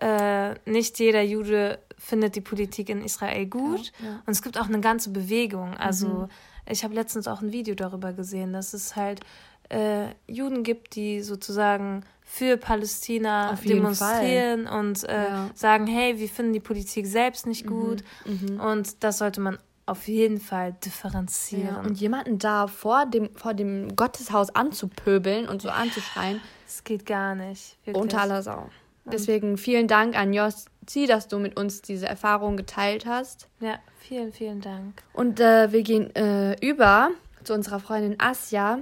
[0.00, 3.92] äh, nicht jeder Jude findet die Politik in Israel gut.
[4.00, 4.22] Ja, ja.
[4.24, 5.76] Und es gibt auch eine ganze Bewegung.
[5.76, 6.28] Also mhm.
[6.66, 9.20] ich habe letztens auch ein Video darüber gesehen, dass es halt
[9.68, 14.78] äh, Juden gibt, die sozusagen für Palästina demonstrieren Fall.
[14.78, 15.50] und äh, ja.
[15.54, 17.70] sagen, hey, wir finden die Politik selbst nicht mhm.
[17.70, 18.04] gut.
[18.24, 18.60] Mhm.
[18.60, 21.66] Und das sollte man auf jeden Fall differenzieren.
[21.66, 26.40] Ja, und jemanden da vor dem, vor dem Gotteshaus anzupöbeln und so anzuschreien.
[26.66, 27.78] Das geht gar nicht.
[27.84, 28.02] Wirklich.
[28.02, 28.68] Unter aller Sau.
[29.12, 33.48] Deswegen vielen Dank an Jossi, dass du mit uns diese Erfahrung geteilt hast.
[33.60, 35.02] Ja, vielen, vielen Dank.
[35.12, 37.10] Und äh, wir gehen äh, über
[37.44, 38.80] zu unserer Freundin Asja.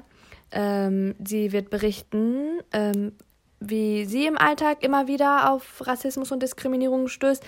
[0.53, 3.13] Ähm, sie wird berichten, ähm,
[3.61, 7.45] wie sie im Alltag immer wieder auf Rassismus und Diskriminierung stößt.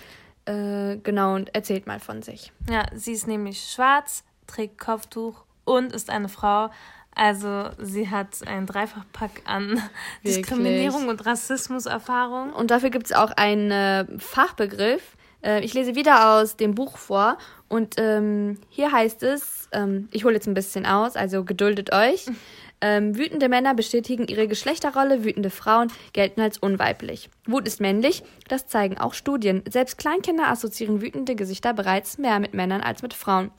[0.47, 2.53] Äh, genau, und erzählt mal von sich.
[2.71, 6.71] Ja, sie ist nämlich schwarz, trägt Kopftuch und ist eine Frau.
[7.19, 9.83] Also sie hat einen Dreifachpack an
[10.23, 10.37] Wirklich?
[10.47, 12.53] Diskriminierung und Rassismuserfahrung.
[12.53, 15.17] Und dafür gibt es auch einen äh, Fachbegriff.
[15.43, 17.37] Äh, ich lese wieder aus dem Buch vor.
[17.67, 22.27] Und ähm, hier heißt es, ähm, ich hole jetzt ein bisschen aus, also geduldet euch.
[22.81, 27.29] Ähm, wütende Männer bestätigen ihre Geschlechterrolle, wütende Frauen gelten als unweiblich.
[27.45, 29.65] Wut ist männlich, das zeigen auch Studien.
[29.69, 33.51] Selbst Kleinkinder assoziieren wütende Gesichter bereits mehr mit Männern als mit Frauen.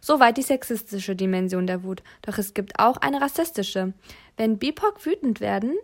[0.00, 2.02] Soweit die sexistische Dimension der Wut.
[2.22, 3.92] Doch es gibt auch eine rassistische.
[4.36, 5.74] Wenn BIPOC wütend werden,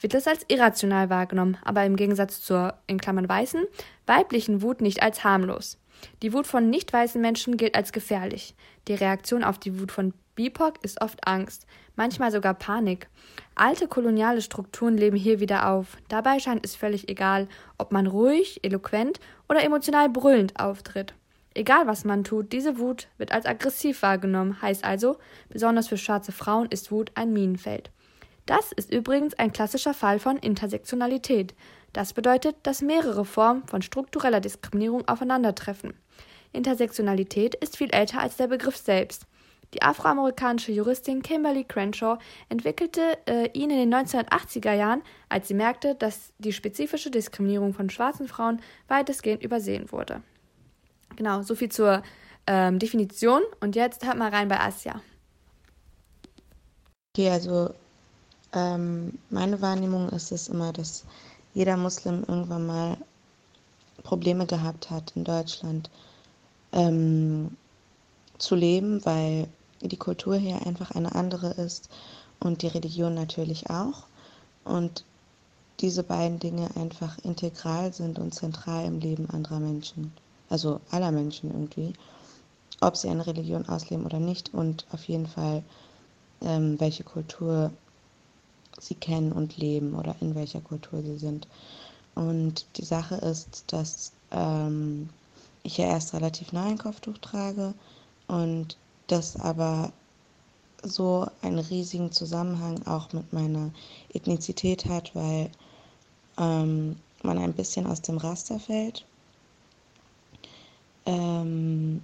[0.00, 3.64] wird es als irrational wahrgenommen, aber im Gegensatz zur, in Klammern weißen,
[4.06, 5.78] weiblichen Wut nicht als harmlos.
[6.22, 8.54] Die Wut von nicht weißen Menschen gilt als gefährlich.
[8.86, 13.08] Die Reaktion auf die Wut von BIPOC ist oft Angst, manchmal sogar Panik.
[13.56, 15.96] Alte koloniale Strukturen leben hier wieder auf.
[16.08, 21.14] Dabei scheint es völlig egal, ob man ruhig, eloquent oder emotional brüllend auftritt.
[21.58, 25.16] Egal was man tut, diese Wut wird als aggressiv wahrgenommen, heißt also,
[25.48, 27.90] besonders für schwarze Frauen ist Wut ein Minenfeld.
[28.46, 31.56] Das ist übrigens ein klassischer Fall von Intersektionalität.
[31.92, 35.94] Das bedeutet, dass mehrere Formen von struktureller Diskriminierung aufeinandertreffen.
[36.52, 39.26] Intersektionalität ist viel älter als der Begriff selbst.
[39.74, 42.18] Die afroamerikanische Juristin Kimberly Crenshaw
[42.48, 47.90] entwickelte äh, ihn in den 1980er Jahren, als sie merkte, dass die spezifische Diskriminierung von
[47.90, 50.22] schwarzen Frauen weitestgehend übersehen wurde.
[51.18, 52.04] Genau, soviel zur
[52.46, 53.42] ähm, Definition.
[53.60, 55.00] Und jetzt hört mal rein bei Asja.
[57.12, 57.74] Okay, also
[58.52, 61.04] ähm, meine Wahrnehmung ist es immer, dass
[61.54, 62.96] jeder Muslim irgendwann mal
[64.04, 65.90] Probleme gehabt hat in Deutschland
[66.70, 67.56] ähm,
[68.38, 69.48] zu leben, weil
[69.80, 71.90] die Kultur hier einfach eine andere ist
[72.38, 74.04] und die Religion natürlich auch.
[74.64, 75.02] Und
[75.80, 80.12] diese beiden Dinge einfach integral sind und zentral im Leben anderer Menschen,
[80.48, 81.92] also aller Menschen irgendwie,
[82.80, 85.62] ob sie eine Religion ausleben oder nicht und auf jeden Fall
[86.42, 87.70] ähm, welche Kultur
[88.80, 91.48] sie kennen und leben oder in welcher Kultur sie sind.
[92.14, 95.08] Und die Sache ist, dass ähm,
[95.62, 97.74] ich ja erst relativ neu ein Kopftuch trage
[98.28, 98.76] und
[99.08, 99.92] das aber
[100.82, 103.70] so einen riesigen Zusammenhang auch mit meiner
[104.14, 105.50] Ethnizität hat, weil
[106.38, 109.04] ähm, man ein bisschen aus dem Raster fällt,
[111.08, 112.02] ähm,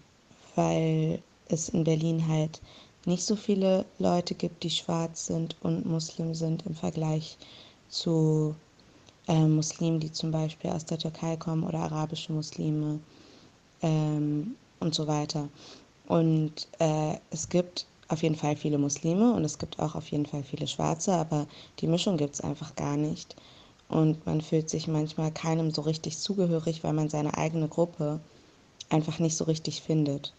[0.54, 2.62] weil es in Berlin halt
[3.04, 7.36] nicht so viele Leute gibt, die schwarz sind und Muslim sind im Vergleich
[7.90, 8.54] zu
[9.28, 12.98] äh, Muslimen, die zum Beispiel aus der Türkei kommen oder arabische Muslime
[13.82, 15.50] ähm, und so weiter.
[16.08, 20.26] Und äh, es gibt auf jeden Fall viele Muslime und es gibt auch auf jeden
[20.26, 21.46] Fall viele Schwarze, aber
[21.80, 23.36] die Mischung gibt es einfach gar nicht.
[23.88, 28.20] Und man fühlt sich manchmal keinem so richtig zugehörig, weil man seine eigene Gruppe
[28.90, 30.32] einfach nicht so richtig findet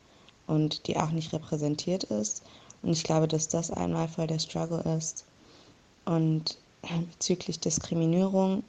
[0.48, 2.44] und die auch nicht repräsentiert ist.
[2.82, 5.26] Und ich glaube, dass das einmal voll der Struggle ist.
[6.06, 6.58] Und
[7.12, 8.64] bezüglich Diskriminierung,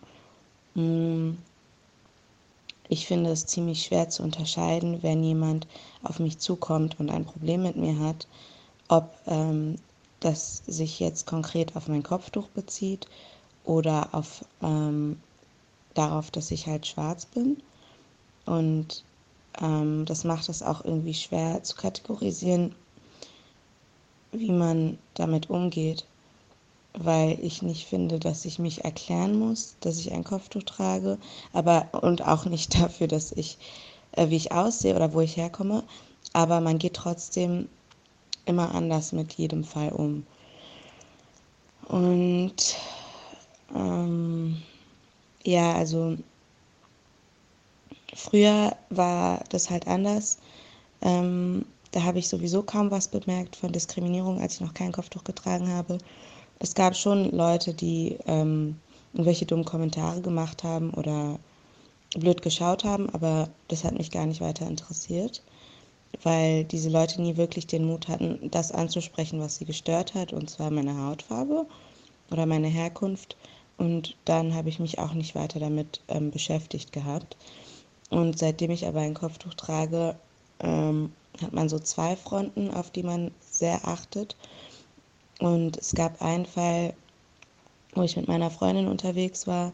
[0.74, 1.38] hm,
[2.88, 5.66] ich finde es ziemlich schwer zu unterscheiden, wenn jemand
[6.02, 8.28] auf mich zukommt und ein Problem mit mir hat,
[8.88, 9.76] ob ähm,
[10.20, 13.08] das sich jetzt konkret auf mein Kopftuch bezieht
[13.64, 15.20] oder auf ähm,
[15.94, 17.60] darauf, dass ich halt schwarz bin.
[18.44, 19.04] Und
[19.60, 22.74] ähm, das macht es auch irgendwie schwer zu kategorisieren,
[24.32, 26.06] wie man damit umgeht,
[26.94, 31.18] weil ich nicht finde, dass ich mich erklären muss, dass ich ein Kopftuch trage,
[31.52, 33.58] aber und auch nicht dafür, dass ich,
[34.12, 35.84] äh, wie ich aussehe oder wo ich herkomme,
[36.32, 37.68] aber man geht trotzdem
[38.44, 40.26] immer anders mit jedem Fall um.
[41.88, 42.76] Und
[43.74, 44.62] ähm,
[45.44, 46.16] ja, also
[48.16, 50.38] früher war das halt anders.
[51.02, 55.24] Ähm, da habe ich sowieso kaum was bemerkt von Diskriminierung, als ich noch kein Kopftuch
[55.24, 55.98] getragen habe.
[56.58, 58.76] Es gab schon Leute, die ähm,
[59.12, 61.38] irgendwelche dummen Kommentare gemacht haben oder
[62.18, 65.42] blöd geschaut haben, aber das hat mich gar nicht weiter interessiert,
[66.22, 70.50] weil diese Leute nie wirklich den Mut hatten, das anzusprechen, was sie gestört hat, und
[70.50, 71.66] zwar meine Hautfarbe
[72.30, 73.36] oder meine Herkunft.
[73.78, 77.36] Und dann habe ich mich auch nicht weiter damit ähm, beschäftigt gehabt.
[78.10, 80.16] Und seitdem ich aber ein Kopftuch trage,
[80.60, 84.36] ähm, hat man so zwei Fronten, auf die man sehr achtet.
[85.38, 86.94] Und es gab einen Fall,
[87.94, 89.72] wo ich mit meiner Freundin unterwegs war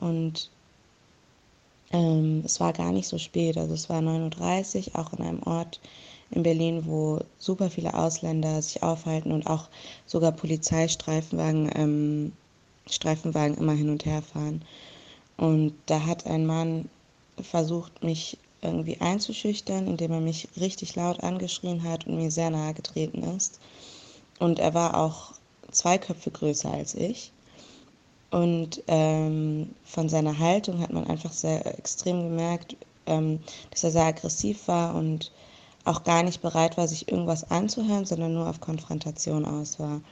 [0.00, 0.50] und
[1.90, 5.42] ähm, es war gar nicht so spät, also es war 9.30 Uhr, auch in einem
[5.44, 5.80] Ort
[6.30, 9.68] in Berlin, wo super viele Ausländer sich aufhalten und auch
[10.06, 12.32] sogar Polizeistreifenwagen ähm,
[12.86, 14.62] Streifenwagen immer hin und her fahren.
[15.36, 16.88] Und da hat ein Mann
[17.42, 22.74] versucht, mich irgendwie einzuschüchtern, indem er mich richtig laut angeschrien hat und mir sehr nahe
[22.74, 23.60] getreten ist.
[24.38, 25.32] Und er war auch
[25.70, 27.32] zwei Köpfe größer als ich.
[28.30, 34.04] Und ähm, von seiner Haltung hat man einfach sehr extrem gemerkt, ähm, dass er sehr
[34.04, 35.32] aggressiv war und
[35.84, 40.02] auch gar nicht bereit war, sich irgendwas anzuhören, sondern nur auf Konfrontation aus war.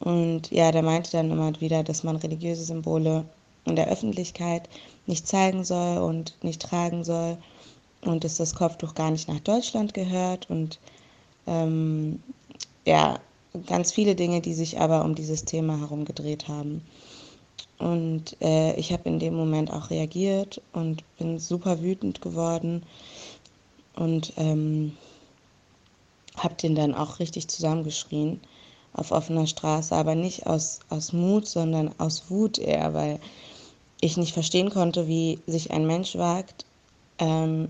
[0.00, 3.24] Und ja, der meinte dann immer wieder, dass man religiöse Symbole
[3.64, 4.68] in der Öffentlichkeit
[5.10, 7.36] nicht zeigen soll und nicht tragen soll
[8.02, 10.78] und dass das Kopftuch gar nicht nach Deutschland gehört und
[11.46, 12.22] ähm,
[12.86, 13.18] ja,
[13.66, 16.82] ganz viele Dinge, die sich aber um dieses Thema herum gedreht haben.
[17.78, 22.82] Und äh, ich habe in dem Moment auch reagiert und bin super wütend geworden
[23.96, 24.96] und ähm,
[26.36, 28.40] habe den dann auch richtig zusammengeschrien
[28.92, 33.18] auf offener Straße, aber nicht aus, aus Mut, sondern aus Wut eher, weil
[34.00, 36.64] ich nicht verstehen konnte, wie sich ein Mensch wagt,
[37.18, 37.68] ähm,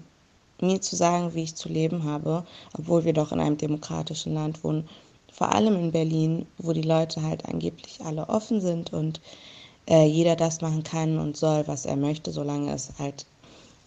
[0.61, 2.45] mir zu sagen, wie ich zu leben habe,
[2.77, 4.88] obwohl wir doch in einem demokratischen Land wohnen.
[5.33, 9.21] Vor allem in Berlin, wo die Leute halt angeblich alle offen sind und
[9.88, 13.27] äh, jeder das machen kann und soll, was er möchte, solange es halt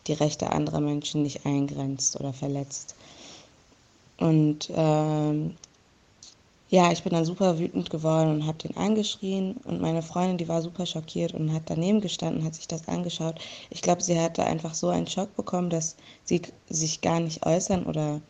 [0.07, 2.95] die Rechte anderer Menschen nicht eingrenzt oder verletzt.
[4.17, 5.55] Und ähm,
[6.73, 9.57] ja, ich bin dann super wütend geworden und habe den angeschrien.
[9.63, 13.35] Und meine Freundin, die war super schockiert und hat daneben gestanden, hat sich das angeschaut.
[13.69, 17.85] Ich glaube, sie hatte einfach so einen Schock bekommen, dass sie sich gar nicht äußern
[17.85, 18.21] oder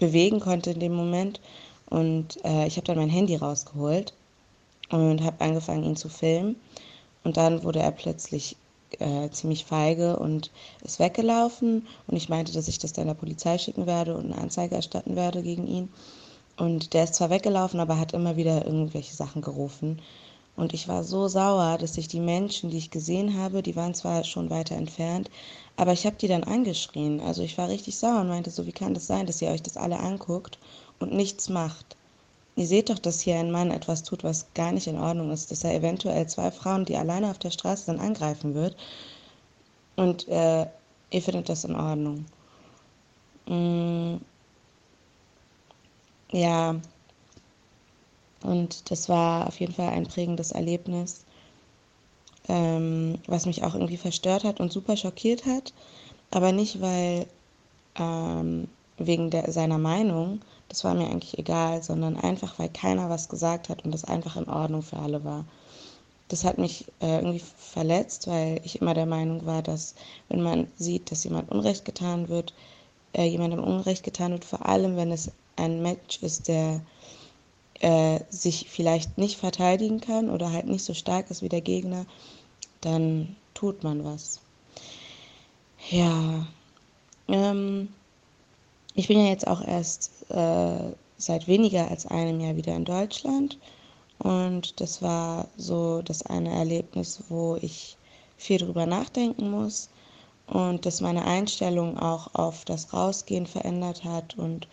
[0.00, 1.40] bewegen konnte in dem Moment.
[1.88, 4.12] Und äh, ich habe dann mein Handy rausgeholt
[4.90, 6.56] und habe angefangen, ihn zu filmen.
[7.22, 8.56] Und dann wurde er plötzlich
[8.98, 10.50] äh, ziemlich feige und
[10.82, 11.86] ist weggelaufen.
[12.08, 15.14] Und ich meinte, dass ich das dann der Polizei schicken werde und eine Anzeige erstatten
[15.14, 15.88] werde gegen ihn.
[16.56, 20.00] Und der ist zwar weggelaufen, aber hat immer wieder irgendwelche Sachen gerufen.
[20.56, 23.94] Und ich war so sauer, dass ich die Menschen, die ich gesehen habe, die waren
[23.94, 25.30] zwar schon weiter entfernt,
[25.76, 27.20] aber ich habe die dann angeschrien.
[27.20, 29.62] Also ich war richtig sauer und meinte so, wie kann das sein, dass ihr euch
[29.62, 30.58] das alle anguckt
[30.98, 31.96] und nichts macht?
[32.56, 35.50] Ihr seht doch, dass hier ein Mann etwas tut, was gar nicht in Ordnung ist,
[35.50, 38.74] dass er eventuell zwei Frauen, die alleine auf der Straße dann angreifen wird.
[39.96, 40.66] Und äh,
[41.10, 42.24] ihr findet das in Ordnung.
[43.46, 44.16] Mm,
[46.32, 46.76] ja,
[48.42, 51.24] und das war auf jeden Fall ein prägendes Erlebnis,
[52.48, 55.72] ähm, was mich auch irgendwie verstört hat und super schockiert hat.
[56.30, 57.26] Aber nicht, weil
[57.96, 63.28] ähm, wegen der, seiner Meinung, das war mir eigentlich egal, sondern einfach, weil keiner was
[63.28, 65.44] gesagt hat und das einfach in Ordnung für alle war.
[66.28, 69.94] Das hat mich äh, irgendwie verletzt, weil ich immer der Meinung war, dass
[70.28, 72.52] wenn man sieht, dass jemand Unrecht getan wird,
[73.12, 76.80] äh, jemandem Unrecht getan wird, vor allem wenn es ein Match ist, der
[77.80, 82.06] äh, sich vielleicht nicht verteidigen kann oder halt nicht so stark ist wie der Gegner,
[82.80, 84.40] dann tut man was.
[85.90, 86.46] Ja,
[87.28, 87.88] ähm,
[88.94, 93.58] ich bin ja jetzt auch erst äh, seit weniger als einem Jahr wieder in Deutschland
[94.18, 97.96] und das war so das eine Erlebnis, wo ich
[98.38, 99.90] viel drüber nachdenken muss
[100.46, 104.66] und dass meine Einstellung auch auf das Rausgehen verändert hat und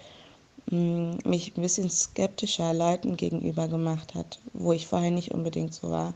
[0.70, 6.14] mich ein bisschen skeptischer Leuten gegenüber gemacht hat, wo ich vorher nicht unbedingt so war,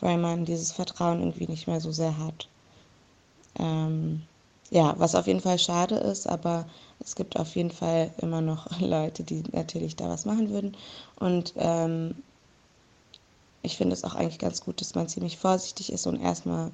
[0.00, 2.48] weil man dieses Vertrauen irgendwie nicht mehr so sehr hat.
[3.58, 4.22] Ähm,
[4.70, 6.66] ja, was auf jeden Fall schade ist, aber
[6.98, 10.76] es gibt auf jeden Fall immer noch Leute, die natürlich da was machen würden.
[11.20, 12.16] Und ähm,
[13.62, 16.70] ich finde es auch eigentlich ganz gut, dass man ziemlich vorsichtig ist und erstmal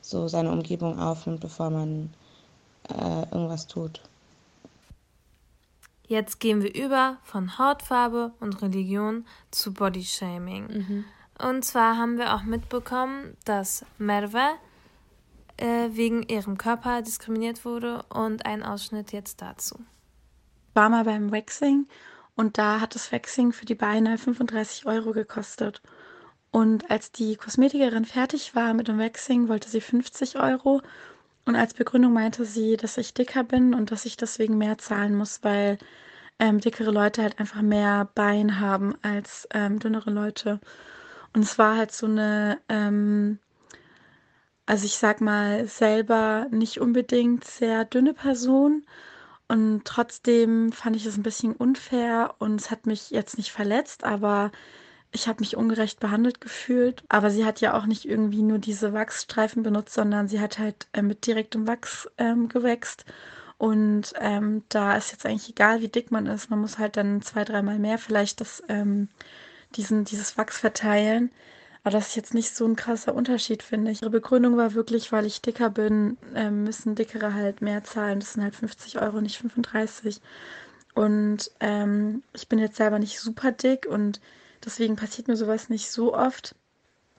[0.00, 2.12] so seine Umgebung aufnimmt, bevor man
[2.88, 4.00] äh, irgendwas tut.
[6.06, 10.66] Jetzt gehen wir über von Hautfarbe und Religion zu Bodyshaming.
[10.66, 11.04] Mhm.
[11.38, 14.42] Und zwar haben wir auch mitbekommen, dass Merve
[15.56, 19.78] äh, wegen ihrem Körper diskriminiert wurde und ein Ausschnitt jetzt dazu.
[20.74, 21.86] War mal beim Waxing
[22.36, 25.80] und da hat das Waxing für die Beine 35 Euro gekostet.
[26.50, 30.82] Und als die Kosmetikerin fertig war mit dem Waxing, wollte sie 50 Euro
[31.46, 35.14] und als Begründung meinte sie, dass ich dicker bin und dass ich deswegen mehr zahlen
[35.14, 35.78] muss, weil
[36.38, 40.60] ähm, dickere Leute halt einfach mehr Bein haben als ähm, dünnere Leute.
[41.34, 43.38] Und es war halt so eine, ähm,
[44.66, 48.84] also ich sag mal, selber nicht unbedingt sehr dünne Person.
[49.48, 54.04] Und trotzdem fand ich es ein bisschen unfair und es hat mich jetzt nicht verletzt,
[54.04, 54.52] aber
[55.14, 57.04] ich habe mich ungerecht behandelt gefühlt.
[57.08, 60.88] Aber sie hat ja auch nicht irgendwie nur diese Wachsstreifen benutzt, sondern sie hat halt
[60.92, 63.04] äh, mit direktem Wachs ähm, gewächst.
[63.56, 66.50] Und ähm, da ist jetzt eigentlich egal, wie dick man ist.
[66.50, 69.08] Man muss halt dann zwei, dreimal mehr vielleicht das, ähm,
[69.76, 71.30] diesen, dieses Wachs verteilen.
[71.84, 74.02] Aber das ist jetzt nicht so ein krasser Unterschied, finde ich.
[74.02, 78.20] Ihre Begründung war wirklich, weil ich dicker bin, äh, müssen Dickere halt mehr zahlen.
[78.20, 80.20] Das sind halt 50 Euro, nicht 35.
[80.94, 84.20] Und ähm, ich bin jetzt selber nicht super dick und
[84.64, 86.54] Deswegen passiert mir sowas nicht so oft.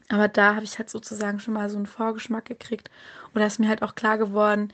[0.10, 2.90] Aber da habe ich halt sozusagen schon mal so einen Vorgeschmack gekriegt.
[3.34, 4.72] Oder ist mir halt auch klar geworden,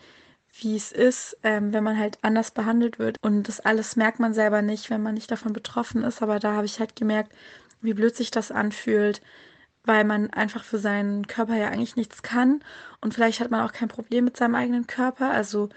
[0.53, 3.17] wie es ist, ähm, wenn man halt anders behandelt wird.
[3.21, 6.21] Und das alles merkt man selber nicht, wenn man nicht davon betroffen ist.
[6.21, 7.34] Aber da habe ich halt gemerkt,
[7.81, 9.21] wie blöd sich das anfühlt,
[9.86, 12.63] weil man einfach für seinen Körper ja eigentlich nichts kann.
[13.01, 15.31] Und vielleicht hat man auch kein Problem mit seinem eigenen Körper.
[15.31, 15.69] Also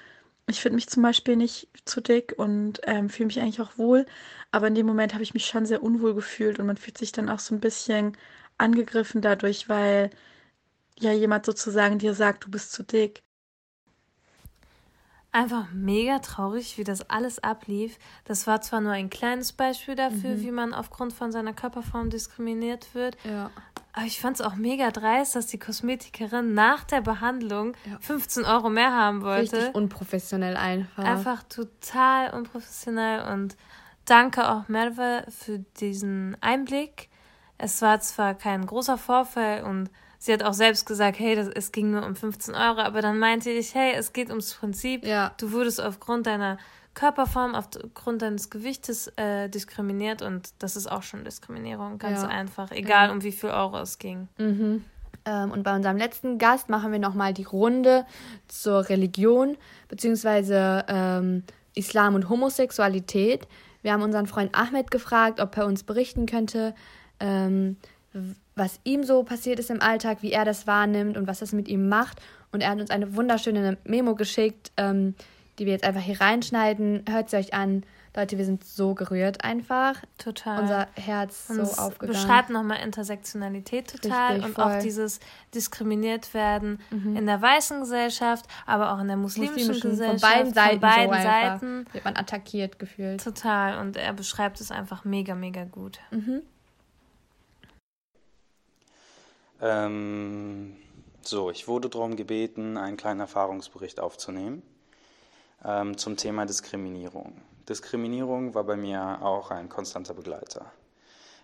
[0.48, 4.06] ich finde mich zum Beispiel nicht zu dick und ähm, fühle mich eigentlich auch wohl.
[4.52, 7.12] Aber in dem Moment habe ich mich schon sehr unwohl gefühlt und man fühlt sich
[7.12, 8.16] dann auch so ein bisschen
[8.58, 10.10] angegriffen dadurch, weil
[11.00, 13.23] ja jemand sozusagen dir sagt, du bist zu dick.
[15.34, 17.98] Einfach mega traurig, wie das alles ablief.
[18.24, 20.42] Das war zwar nur ein kleines Beispiel dafür, mhm.
[20.42, 23.16] wie man aufgrund von seiner Körperform diskriminiert wird.
[23.24, 23.50] Ja.
[23.92, 27.98] Aber ich fand es auch mega dreist, dass die Kosmetikerin nach der Behandlung ja.
[27.98, 29.56] 15 Euro mehr haben wollte.
[29.56, 31.02] Richtig unprofessionell einfach.
[31.02, 33.32] Einfach total unprofessionell.
[33.32, 33.56] Und
[34.04, 37.08] danke auch Merve für diesen Einblick.
[37.58, 39.90] Es war zwar kein großer Vorfall und
[40.24, 43.18] sie hat auch selbst gesagt, hey, das, es ging nur um 15 Euro, aber dann
[43.18, 45.04] meinte ich, hey, es geht ums Prinzip.
[45.04, 45.34] Ja.
[45.36, 46.56] Du wurdest aufgrund deiner
[46.94, 52.28] Körperform, aufgrund deines Gewichtes äh, diskriminiert und das ist auch schon Diskriminierung, ganz ja.
[52.28, 53.12] einfach, egal ja.
[53.12, 54.28] um wie viel Euro es ging.
[54.38, 54.82] Mhm.
[55.26, 58.06] Ähm, und bei unserem letzten Gast machen wir nochmal die Runde
[58.48, 59.58] zur Religion
[59.88, 61.42] beziehungsweise ähm,
[61.74, 63.46] Islam und Homosexualität.
[63.82, 66.74] Wir haben unseren Freund Ahmed gefragt, ob er uns berichten könnte,
[67.20, 67.76] ähm,
[68.56, 71.68] was ihm so passiert ist im Alltag, wie er das wahrnimmt und was das mit
[71.68, 72.20] ihm macht.
[72.52, 75.14] Und er hat uns eine wunderschöne Memo geschickt, ähm,
[75.58, 77.04] die wir jetzt einfach hier reinschneiden.
[77.08, 77.84] Hört sie euch an.
[78.16, 80.00] Leute, wir sind so gerührt einfach.
[80.18, 80.60] Total.
[80.62, 82.12] Unser Herz und so aufgegangen.
[82.12, 84.64] beschreibt nochmal Intersektionalität total Richtig, und voll.
[84.64, 85.18] auch dieses
[85.52, 87.16] diskriminiert werden mhm.
[87.16, 90.20] in der weißen Gesellschaft, aber auch in der muslimischen, muslimischen Gesellschaft.
[90.20, 90.80] Von beiden Seiten.
[90.80, 91.86] Von beiden so Seiten.
[91.92, 93.24] Wird man attackiert gefühlt.
[93.24, 93.80] Total.
[93.80, 95.98] Und er beschreibt es einfach mega, mega gut.
[96.12, 96.42] Mhm.
[99.64, 100.76] Ähm,
[101.22, 104.62] so, ich wurde darum gebeten, einen kleinen Erfahrungsbericht aufzunehmen
[105.64, 107.40] ähm, zum Thema Diskriminierung.
[107.66, 110.70] Diskriminierung war bei mir auch ein konstanter Begleiter.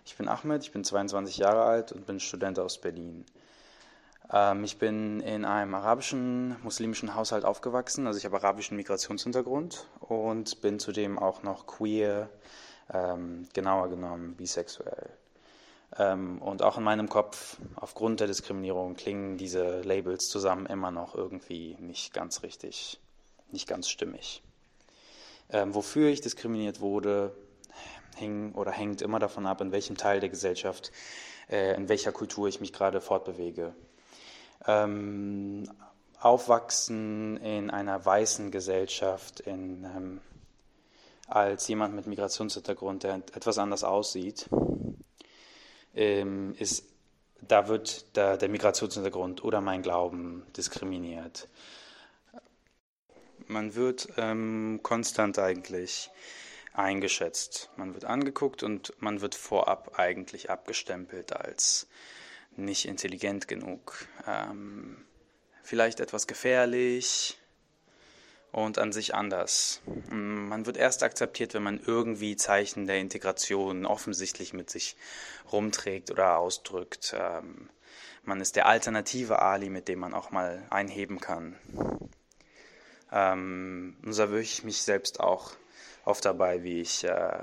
[0.05, 3.25] Ich bin Ahmed, ich bin 22 Jahre alt und bin Student aus Berlin.
[4.31, 10.61] Ähm, ich bin in einem arabischen, muslimischen Haushalt aufgewachsen, also ich habe arabischen Migrationshintergrund und
[10.61, 12.29] bin zudem auch noch queer,
[12.93, 15.09] ähm, genauer genommen bisexuell.
[15.97, 21.15] Ähm, und auch in meinem Kopf, aufgrund der Diskriminierung, klingen diese Labels zusammen immer noch
[21.15, 22.99] irgendwie nicht ganz richtig,
[23.51, 24.41] nicht ganz stimmig.
[25.49, 27.35] Ähm, wofür ich diskriminiert wurde,
[28.15, 30.91] hing oder hängt immer davon ab, in welchem Teil der Gesellschaft,
[31.49, 33.73] äh, in welcher Kultur ich mich gerade fortbewege.
[34.65, 35.69] Ähm,
[36.21, 40.21] aufwachsen in einer weißen Gesellschaft, in,
[41.27, 44.47] als jemand mit Migrationshintergrund, der etwas anders aussieht,
[45.95, 46.85] ähm, ist,
[47.41, 51.47] da wird der, der Migrationshintergrund oder mein Glauben diskriminiert.
[53.47, 56.09] Man wird ähm, konstant eigentlich
[56.73, 57.69] eingeschätzt.
[57.75, 61.87] Man wird angeguckt und man wird vorab eigentlich abgestempelt als
[62.55, 65.05] nicht intelligent genug, ähm,
[65.63, 67.40] vielleicht etwas gefährlich,
[68.51, 69.81] und an sich anders.
[70.09, 74.97] Man wird erst akzeptiert, wenn man irgendwie Zeichen der Integration offensichtlich mit sich
[75.51, 77.15] rumträgt oder ausdrückt.
[77.17, 77.69] Ähm,
[78.23, 81.55] man ist der alternative Ali, mit dem man auch mal einheben kann.
[83.11, 85.53] Ähm, und so erwische ich mich selbst auch
[86.03, 87.39] oft dabei, wie ich äh,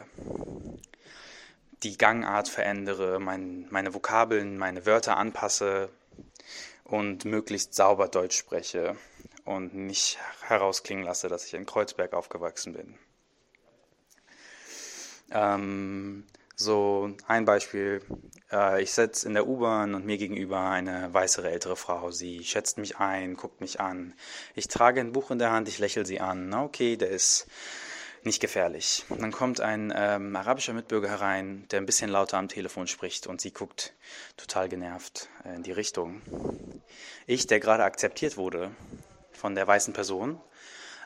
[1.83, 5.91] die Gangart verändere, mein, meine Vokabeln, meine Wörter anpasse
[6.85, 8.97] und möglichst sauber Deutsch spreche
[9.49, 12.99] und nicht herausklingen lasse, dass ich in Kreuzberg aufgewachsen bin.
[15.31, 18.03] Ähm, so ein Beispiel,
[18.53, 22.11] äh, ich sitze in der U-Bahn und mir gegenüber eine weißere ältere Frau.
[22.11, 24.13] Sie schätzt mich ein, guckt mich an.
[24.55, 26.51] Ich trage ein Buch in der Hand, ich lächle sie an.
[26.51, 27.47] Na okay, der ist
[28.25, 29.07] nicht gefährlich.
[29.09, 33.41] Dann kommt ein ähm, arabischer Mitbürger herein, der ein bisschen lauter am Telefon spricht und
[33.41, 33.95] sie guckt
[34.37, 36.21] total genervt äh, in die Richtung.
[37.27, 38.73] Ich, der gerade akzeptiert wurde,
[39.39, 40.41] von der weißen Person.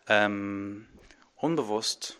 [0.09, 0.89] Ähm,
[1.37, 2.18] unbewusst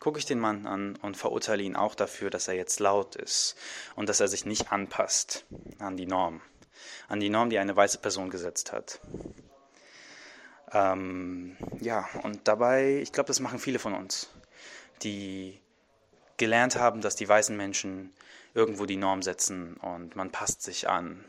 [0.00, 3.56] gucke ich den Mann an und verurteile ihn auch dafür, dass er jetzt laut ist
[3.96, 5.46] und dass er sich nicht anpasst
[5.78, 6.42] an die Norm,
[7.08, 9.00] an die Norm, die eine weiße Person gesetzt hat.
[10.72, 14.28] Ähm, ja, und dabei, ich glaube, das machen viele von uns,
[15.02, 15.60] die
[16.36, 18.12] gelernt haben, dass die weißen Menschen
[18.54, 21.24] irgendwo die Norm setzen und man passt sich an.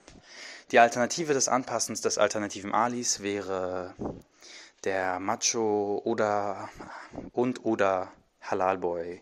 [0.71, 3.93] Die Alternative des Anpassens des alternativen Alis wäre
[4.83, 6.69] der Macho oder
[7.33, 8.11] und oder
[8.41, 9.21] Halalboy,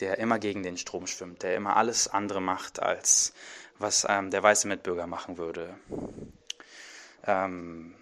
[0.00, 3.32] der immer gegen den Strom schwimmt, der immer alles andere macht, als
[3.78, 5.74] was ähm, der weiße Mitbürger machen würde.
[7.26, 7.94] Ähm,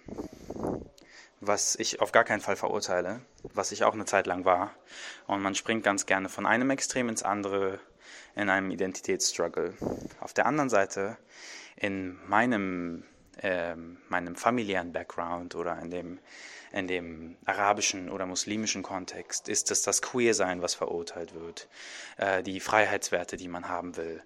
[1.39, 3.21] was ich auf gar keinen Fall verurteile,
[3.53, 4.73] was ich auch eine Zeit lang war.
[5.27, 7.79] Und man springt ganz gerne von einem Extrem ins andere
[8.35, 9.73] in einem Identitätsstruggle.
[10.19, 11.17] Auf der anderen Seite
[11.75, 13.03] in meinem,
[13.41, 13.75] äh,
[14.09, 16.19] meinem familiären Background oder in dem,
[16.71, 21.69] in dem arabischen oder muslimischen Kontext ist es das Queer-Sein, was verurteilt wird,
[22.17, 24.23] äh, die Freiheitswerte, die man haben will.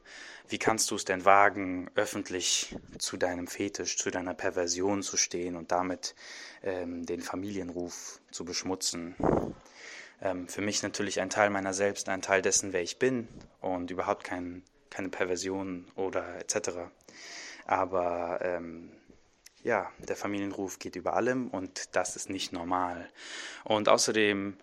[0.50, 5.58] Wie kannst du es denn wagen, öffentlich zu deinem Fetisch, zu deiner Perversion zu stehen
[5.58, 6.16] und damit
[6.64, 9.16] ähm, den Familienruf zu beschmutzen?
[10.22, 13.28] Ähm, für mich natürlich ein Teil meiner selbst, ein Teil dessen, wer ich bin
[13.60, 16.70] und überhaupt kein, keine Perversion oder etc.
[17.66, 18.92] Aber ähm,
[19.64, 23.10] ja, der Familienruf geht über allem und das ist nicht normal.
[23.64, 24.58] Und außerdem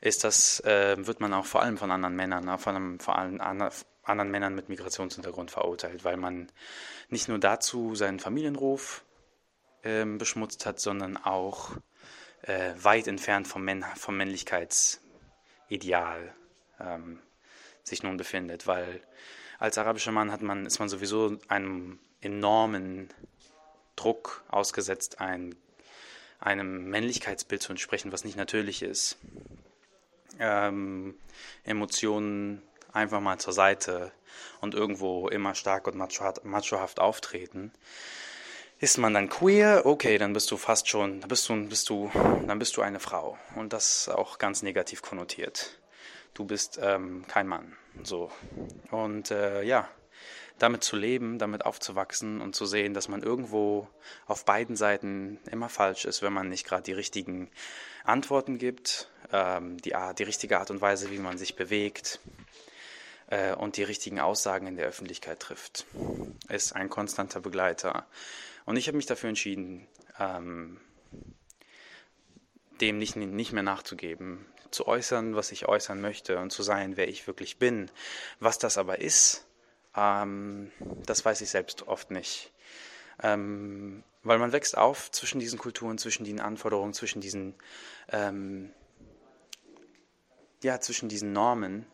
[0.00, 3.18] ist das, äh, wird man auch vor allem von anderen Männern, auch von einem, vor
[3.18, 6.50] allem anderen Männern mit Migrationshintergrund verurteilt, weil man
[7.08, 9.04] nicht nur dazu seinen Familienruf
[9.82, 11.70] äh, beschmutzt hat, sondern auch
[12.42, 15.00] äh, weit entfernt vom, Männ vom Männlichkeits
[15.68, 16.34] Ideal
[16.80, 17.20] ähm,
[17.84, 19.00] sich nun befindet, weil
[19.62, 23.08] als arabischer Mann hat man, ist man sowieso einem enormen
[23.94, 25.54] Druck ausgesetzt, ein,
[26.40, 29.18] einem Männlichkeitsbild zu entsprechen, was nicht natürlich ist.
[30.40, 31.14] Ähm,
[31.62, 32.60] Emotionen
[32.92, 34.10] einfach mal zur Seite
[34.60, 37.70] und irgendwo immer stark und machohaft auftreten.
[38.80, 42.10] Ist man dann queer, okay, dann bist du fast schon, bist du, bist du,
[42.48, 43.38] dann bist du eine Frau.
[43.54, 45.78] Und das auch ganz negativ konnotiert.
[46.34, 47.76] Du bist ähm, kein Mann.
[48.02, 48.30] So.
[48.90, 49.88] Und äh, ja,
[50.58, 53.88] damit zu leben, damit aufzuwachsen und zu sehen, dass man irgendwo
[54.26, 57.50] auf beiden Seiten immer falsch ist, wenn man nicht gerade die richtigen
[58.04, 62.20] Antworten gibt, ähm, die, die richtige Art und Weise, wie man sich bewegt,
[63.26, 65.86] äh, und die richtigen Aussagen in der Öffentlichkeit trifft.
[66.48, 68.06] Ist ein konstanter Begleiter.
[68.64, 69.88] Und ich habe mich dafür entschieden,
[70.20, 70.80] ähm,
[72.80, 77.08] dem nicht, nicht mehr nachzugeben, zu äußern, was ich äußern möchte und zu sein, wer
[77.08, 77.90] ich wirklich bin.
[78.40, 79.46] Was das aber ist,
[79.96, 80.72] ähm,
[81.06, 82.52] das weiß ich selbst oft nicht.
[83.22, 87.54] Ähm, weil man wächst auf zwischen diesen Kulturen, zwischen diesen Anforderungen, zwischen diesen,
[88.10, 88.72] ähm,
[90.62, 91.86] ja, zwischen diesen Normen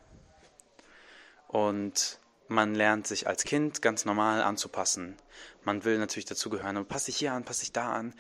[1.49, 5.17] und man lernt sich als Kind ganz normal anzupassen.
[5.65, 8.15] Man will natürlich dazugehören und passe ich hier an, passe ich da an.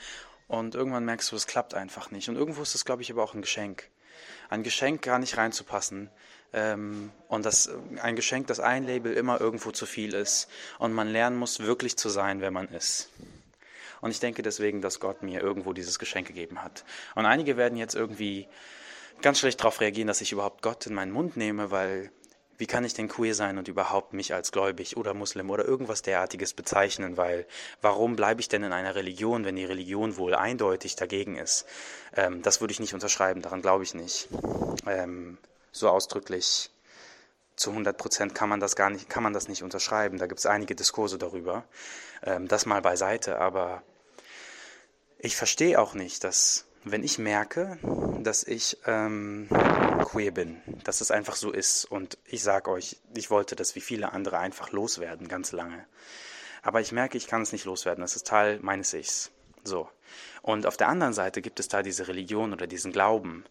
[0.48, 2.28] Und irgendwann merkst du, es klappt einfach nicht.
[2.28, 3.90] Und irgendwo ist das, glaube ich, aber auch ein Geschenk.
[4.48, 6.10] Ein Geschenk, gar nicht reinzupassen.
[6.52, 10.48] Ähm, und das, ein Geschenk, dass ein Label immer irgendwo zu viel ist.
[10.78, 13.10] Und man lernen muss, wirklich zu sein, wer man ist.
[14.00, 16.84] Und ich denke deswegen, dass Gott mir irgendwo dieses Geschenk gegeben hat.
[17.14, 18.48] Und einige werden jetzt irgendwie
[19.22, 22.10] ganz schlecht darauf reagieren, dass ich überhaupt Gott in meinen Mund nehme, weil
[22.58, 26.02] wie kann ich denn queer sein und überhaupt mich als gläubig oder Muslim oder irgendwas
[26.02, 27.46] derartiges bezeichnen, weil
[27.80, 31.66] warum bleibe ich denn in einer Religion, wenn die Religion wohl eindeutig dagegen ist?
[32.16, 34.28] Ähm, das würde ich nicht unterschreiben, daran glaube ich nicht.
[34.86, 35.38] Ähm,
[35.70, 36.70] so ausdrücklich
[37.54, 40.18] zu 100 Prozent kann man das gar nicht, kann man das nicht unterschreiben.
[40.18, 41.64] Da gibt es einige Diskurse darüber.
[42.24, 43.82] Ähm, das mal beiseite, aber
[45.18, 47.78] ich verstehe auch nicht, dass wenn ich merke,
[48.22, 49.48] dass ich ähm,
[50.04, 53.80] queer bin, dass es einfach so ist und ich sage euch, ich wollte das wie
[53.80, 55.84] viele andere einfach loswerden, ganz lange.
[56.62, 59.30] Aber ich merke, ich kann es nicht loswerden, das ist Teil meines Ichs.
[59.64, 59.88] So.
[60.42, 63.44] Und auf der anderen Seite gibt es da diese Religion oder diesen Glauben,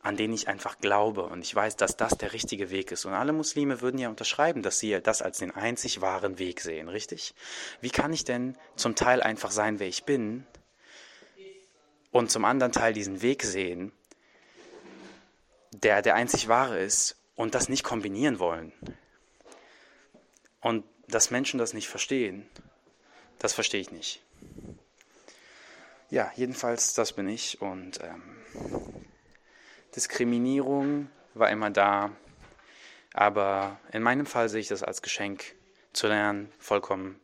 [0.00, 3.04] an den ich einfach glaube und ich weiß, dass das der richtige Weg ist.
[3.04, 6.88] Und alle Muslime würden ja unterschreiben, dass sie das als den einzig wahren Weg sehen,
[6.88, 7.34] richtig?
[7.80, 10.46] Wie kann ich denn zum Teil einfach sein, wer ich bin,
[12.16, 13.92] und zum anderen Teil diesen Weg sehen,
[15.70, 18.72] der der einzig wahre ist und das nicht kombinieren wollen.
[20.62, 22.48] Und dass Menschen das nicht verstehen,
[23.38, 24.22] das verstehe ich nicht.
[26.08, 29.04] Ja, jedenfalls, das bin ich und ähm,
[29.94, 32.12] Diskriminierung war immer da,
[33.12, 35.54] aber in meinem Fall sehe ich das als Geschenk
[35.92, 37.20] zu lernen, vollkommen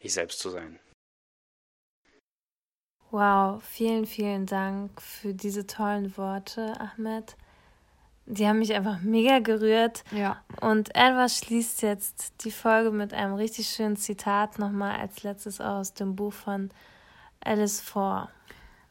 [0.00, 0.78] ich selbst zu sein.
[3.10, 7.36] Wow, vielen, vielen Dank für diese tollen Worte, Ahmed.
[8.26, 10.04] Die haben mich einfach mega gerührt.
[10.12, 10.42] Ja.
[10.60, 15.94] Und etwas schließt jetzt die Folge mit einem richtig schönen Zitat nochmal als letztes aus
[15.94, 16.70] dem Buch von
[17.40, 18.28] Alice vor.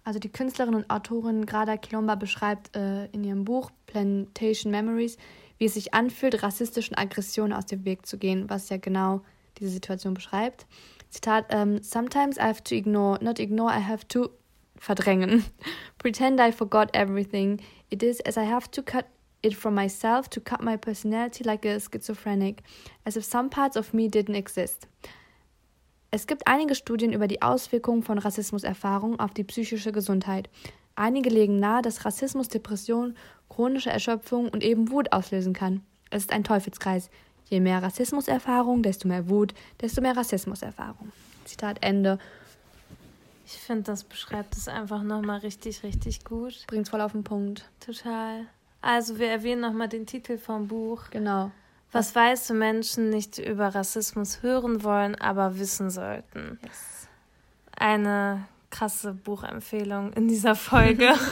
[0.03, 5.17] Also die Künstlerin und Autorin Grada Kilomba beschreibt äh, in ihrem Buch Plantation Memories,
[5.59, 9.21] wie es sich anfühlt, rassistischen Aggressionen aus dem Weg zu gehen, was ja genau
[9.59, 10.65] diese Situation beschreibt.
[11.09, 14.29] Zitat, um, sometimes I have to ignore, not ignore, I have to
[14.79, 15.43] verdrängen.
[15.97, 17.61] Pretend I forgot everything.
[17.89, 19.05] It is as I have to cut
[19.41, 22.63] it from myself to cut my personality like a schizophrenic,
[23.05, 24.87] as if some parts of me didn't exist.
[26.09, 30.49] Es gibt einige Studien über die Auswirkungen von Rassismuserfahrungen auf die psychische Gesundheit.
[30.95, 33.15] Einige legen nahe, dass Rassismus Depression,
[33.49, 35.81] chronische Erschöpfung und eben Wut auslösen kann.
[36.09, 37.09] Es ist ein Teufelskreis.
[37.49, 41.11] Je mehr Rassismuserfahrung, desto mehr Wut, desto mehr Rassismuserfahrung.
[41.45, 42.19] Zitat Ende.
[43.45, 46.65] Ich finde, das beschreibt es einfach nochmal richtig, richtig gut.
[46.67, 47.69] Bringt voll auf den Punkt.
[47.79, 48.45] Total.
[48.81, 51.09] Also wir erwähnen nochmal den Titel vom Buch.
[51.11, 51.51] Genau.
[51.93, 56.59] Was weiße Menschen nicht über Rassismus hören wollen, aber wissen sollten.
[56.61, 57.07] Yes.
[57.77, 61.13] Eine krasse Buchempfehlung in dieser Folge.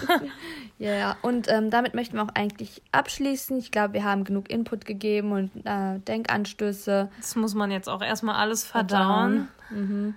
[0.78, 3.58] Ja, und ähm, damit möchten wir auch eigentlich abschließen.
[3.58, 7.10] Ich glaube, wir haben genug Input gegeben und äh, Denkanstöße.
[7.18, 9.48] Das muss man jetzt auch erstmal alles verdauen.
[9.70, 9.90] verdauen.
[9.90, 10.16] Mhm.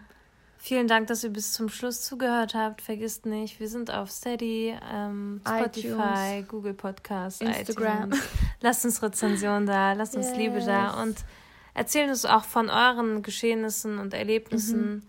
[0.60, 2.82] Vielen Dank, dass ihr bis zum Schluss zugehört habt.
[2.82, 8.10] Vergisst nicht, wir sind auf Steady, ähm, Spotify, iTunes, Google Podcasts, Instagram.
[8.10, 8.28] ITunes.
[8.60, 10.36] Lasst uns Rezension da, lasst uns yes.
[10.36, 11.16] Liebe da und
[11.74, 14.94] erzählt uns auch von euren Geschehnissen und Erlebnissen.
[14.96, 15.02] Mhm.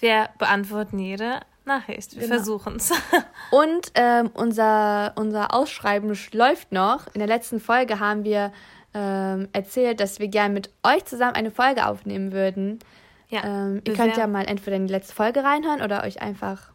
[0.00, 2.14] Wir beantworten jede Nachricht.
[2.14, 2.34] Wir Genau.
[2.36, 2.90] versuchen es.
[3.50, 7.06] Und ähm, unser, unser Ausschreiben läuft noch.
[7.14, 8.52] In der letzten Folge haben wir
[8.94, 12.78] ähm, erzählt, dass wir gerne mit euch zusammen eine Folge aufnehmen würden.
[13.28, 16.72] Ja, Ähm, ihr könnt ja mal entweder in die letzte Folge reinhören oder euch einfach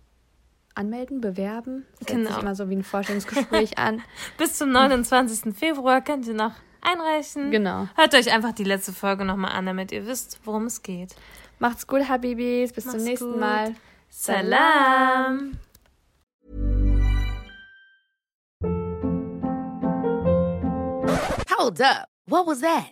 [0.75, 1.85] anmelden, bewerben.
[1.99, 2.29] Das hört Genau.
[2.33, 4.01] sich immer so wie ein Vorstellungsgespräch an.
[4.37, 5.53] Bis zum 29.
[5.55, 7.51] Februar könnt ihr noch einreichen.
[7.51, 7.87] Genau.
[7.95, 11.15] Hört euch einfach die letzte Folge nochmal an, damit ihr wisst, worum es geht.
[11.59, 12.73] Macht's gut, Habibis.
[12.73, 13.39] Bis Macht's zum nächsten gut.
[13.39, 13.75] Mal.
[14.09, 15.57] Salam.
[21.57, 22.07] Hold up.
[22.27, 22.91] What was that?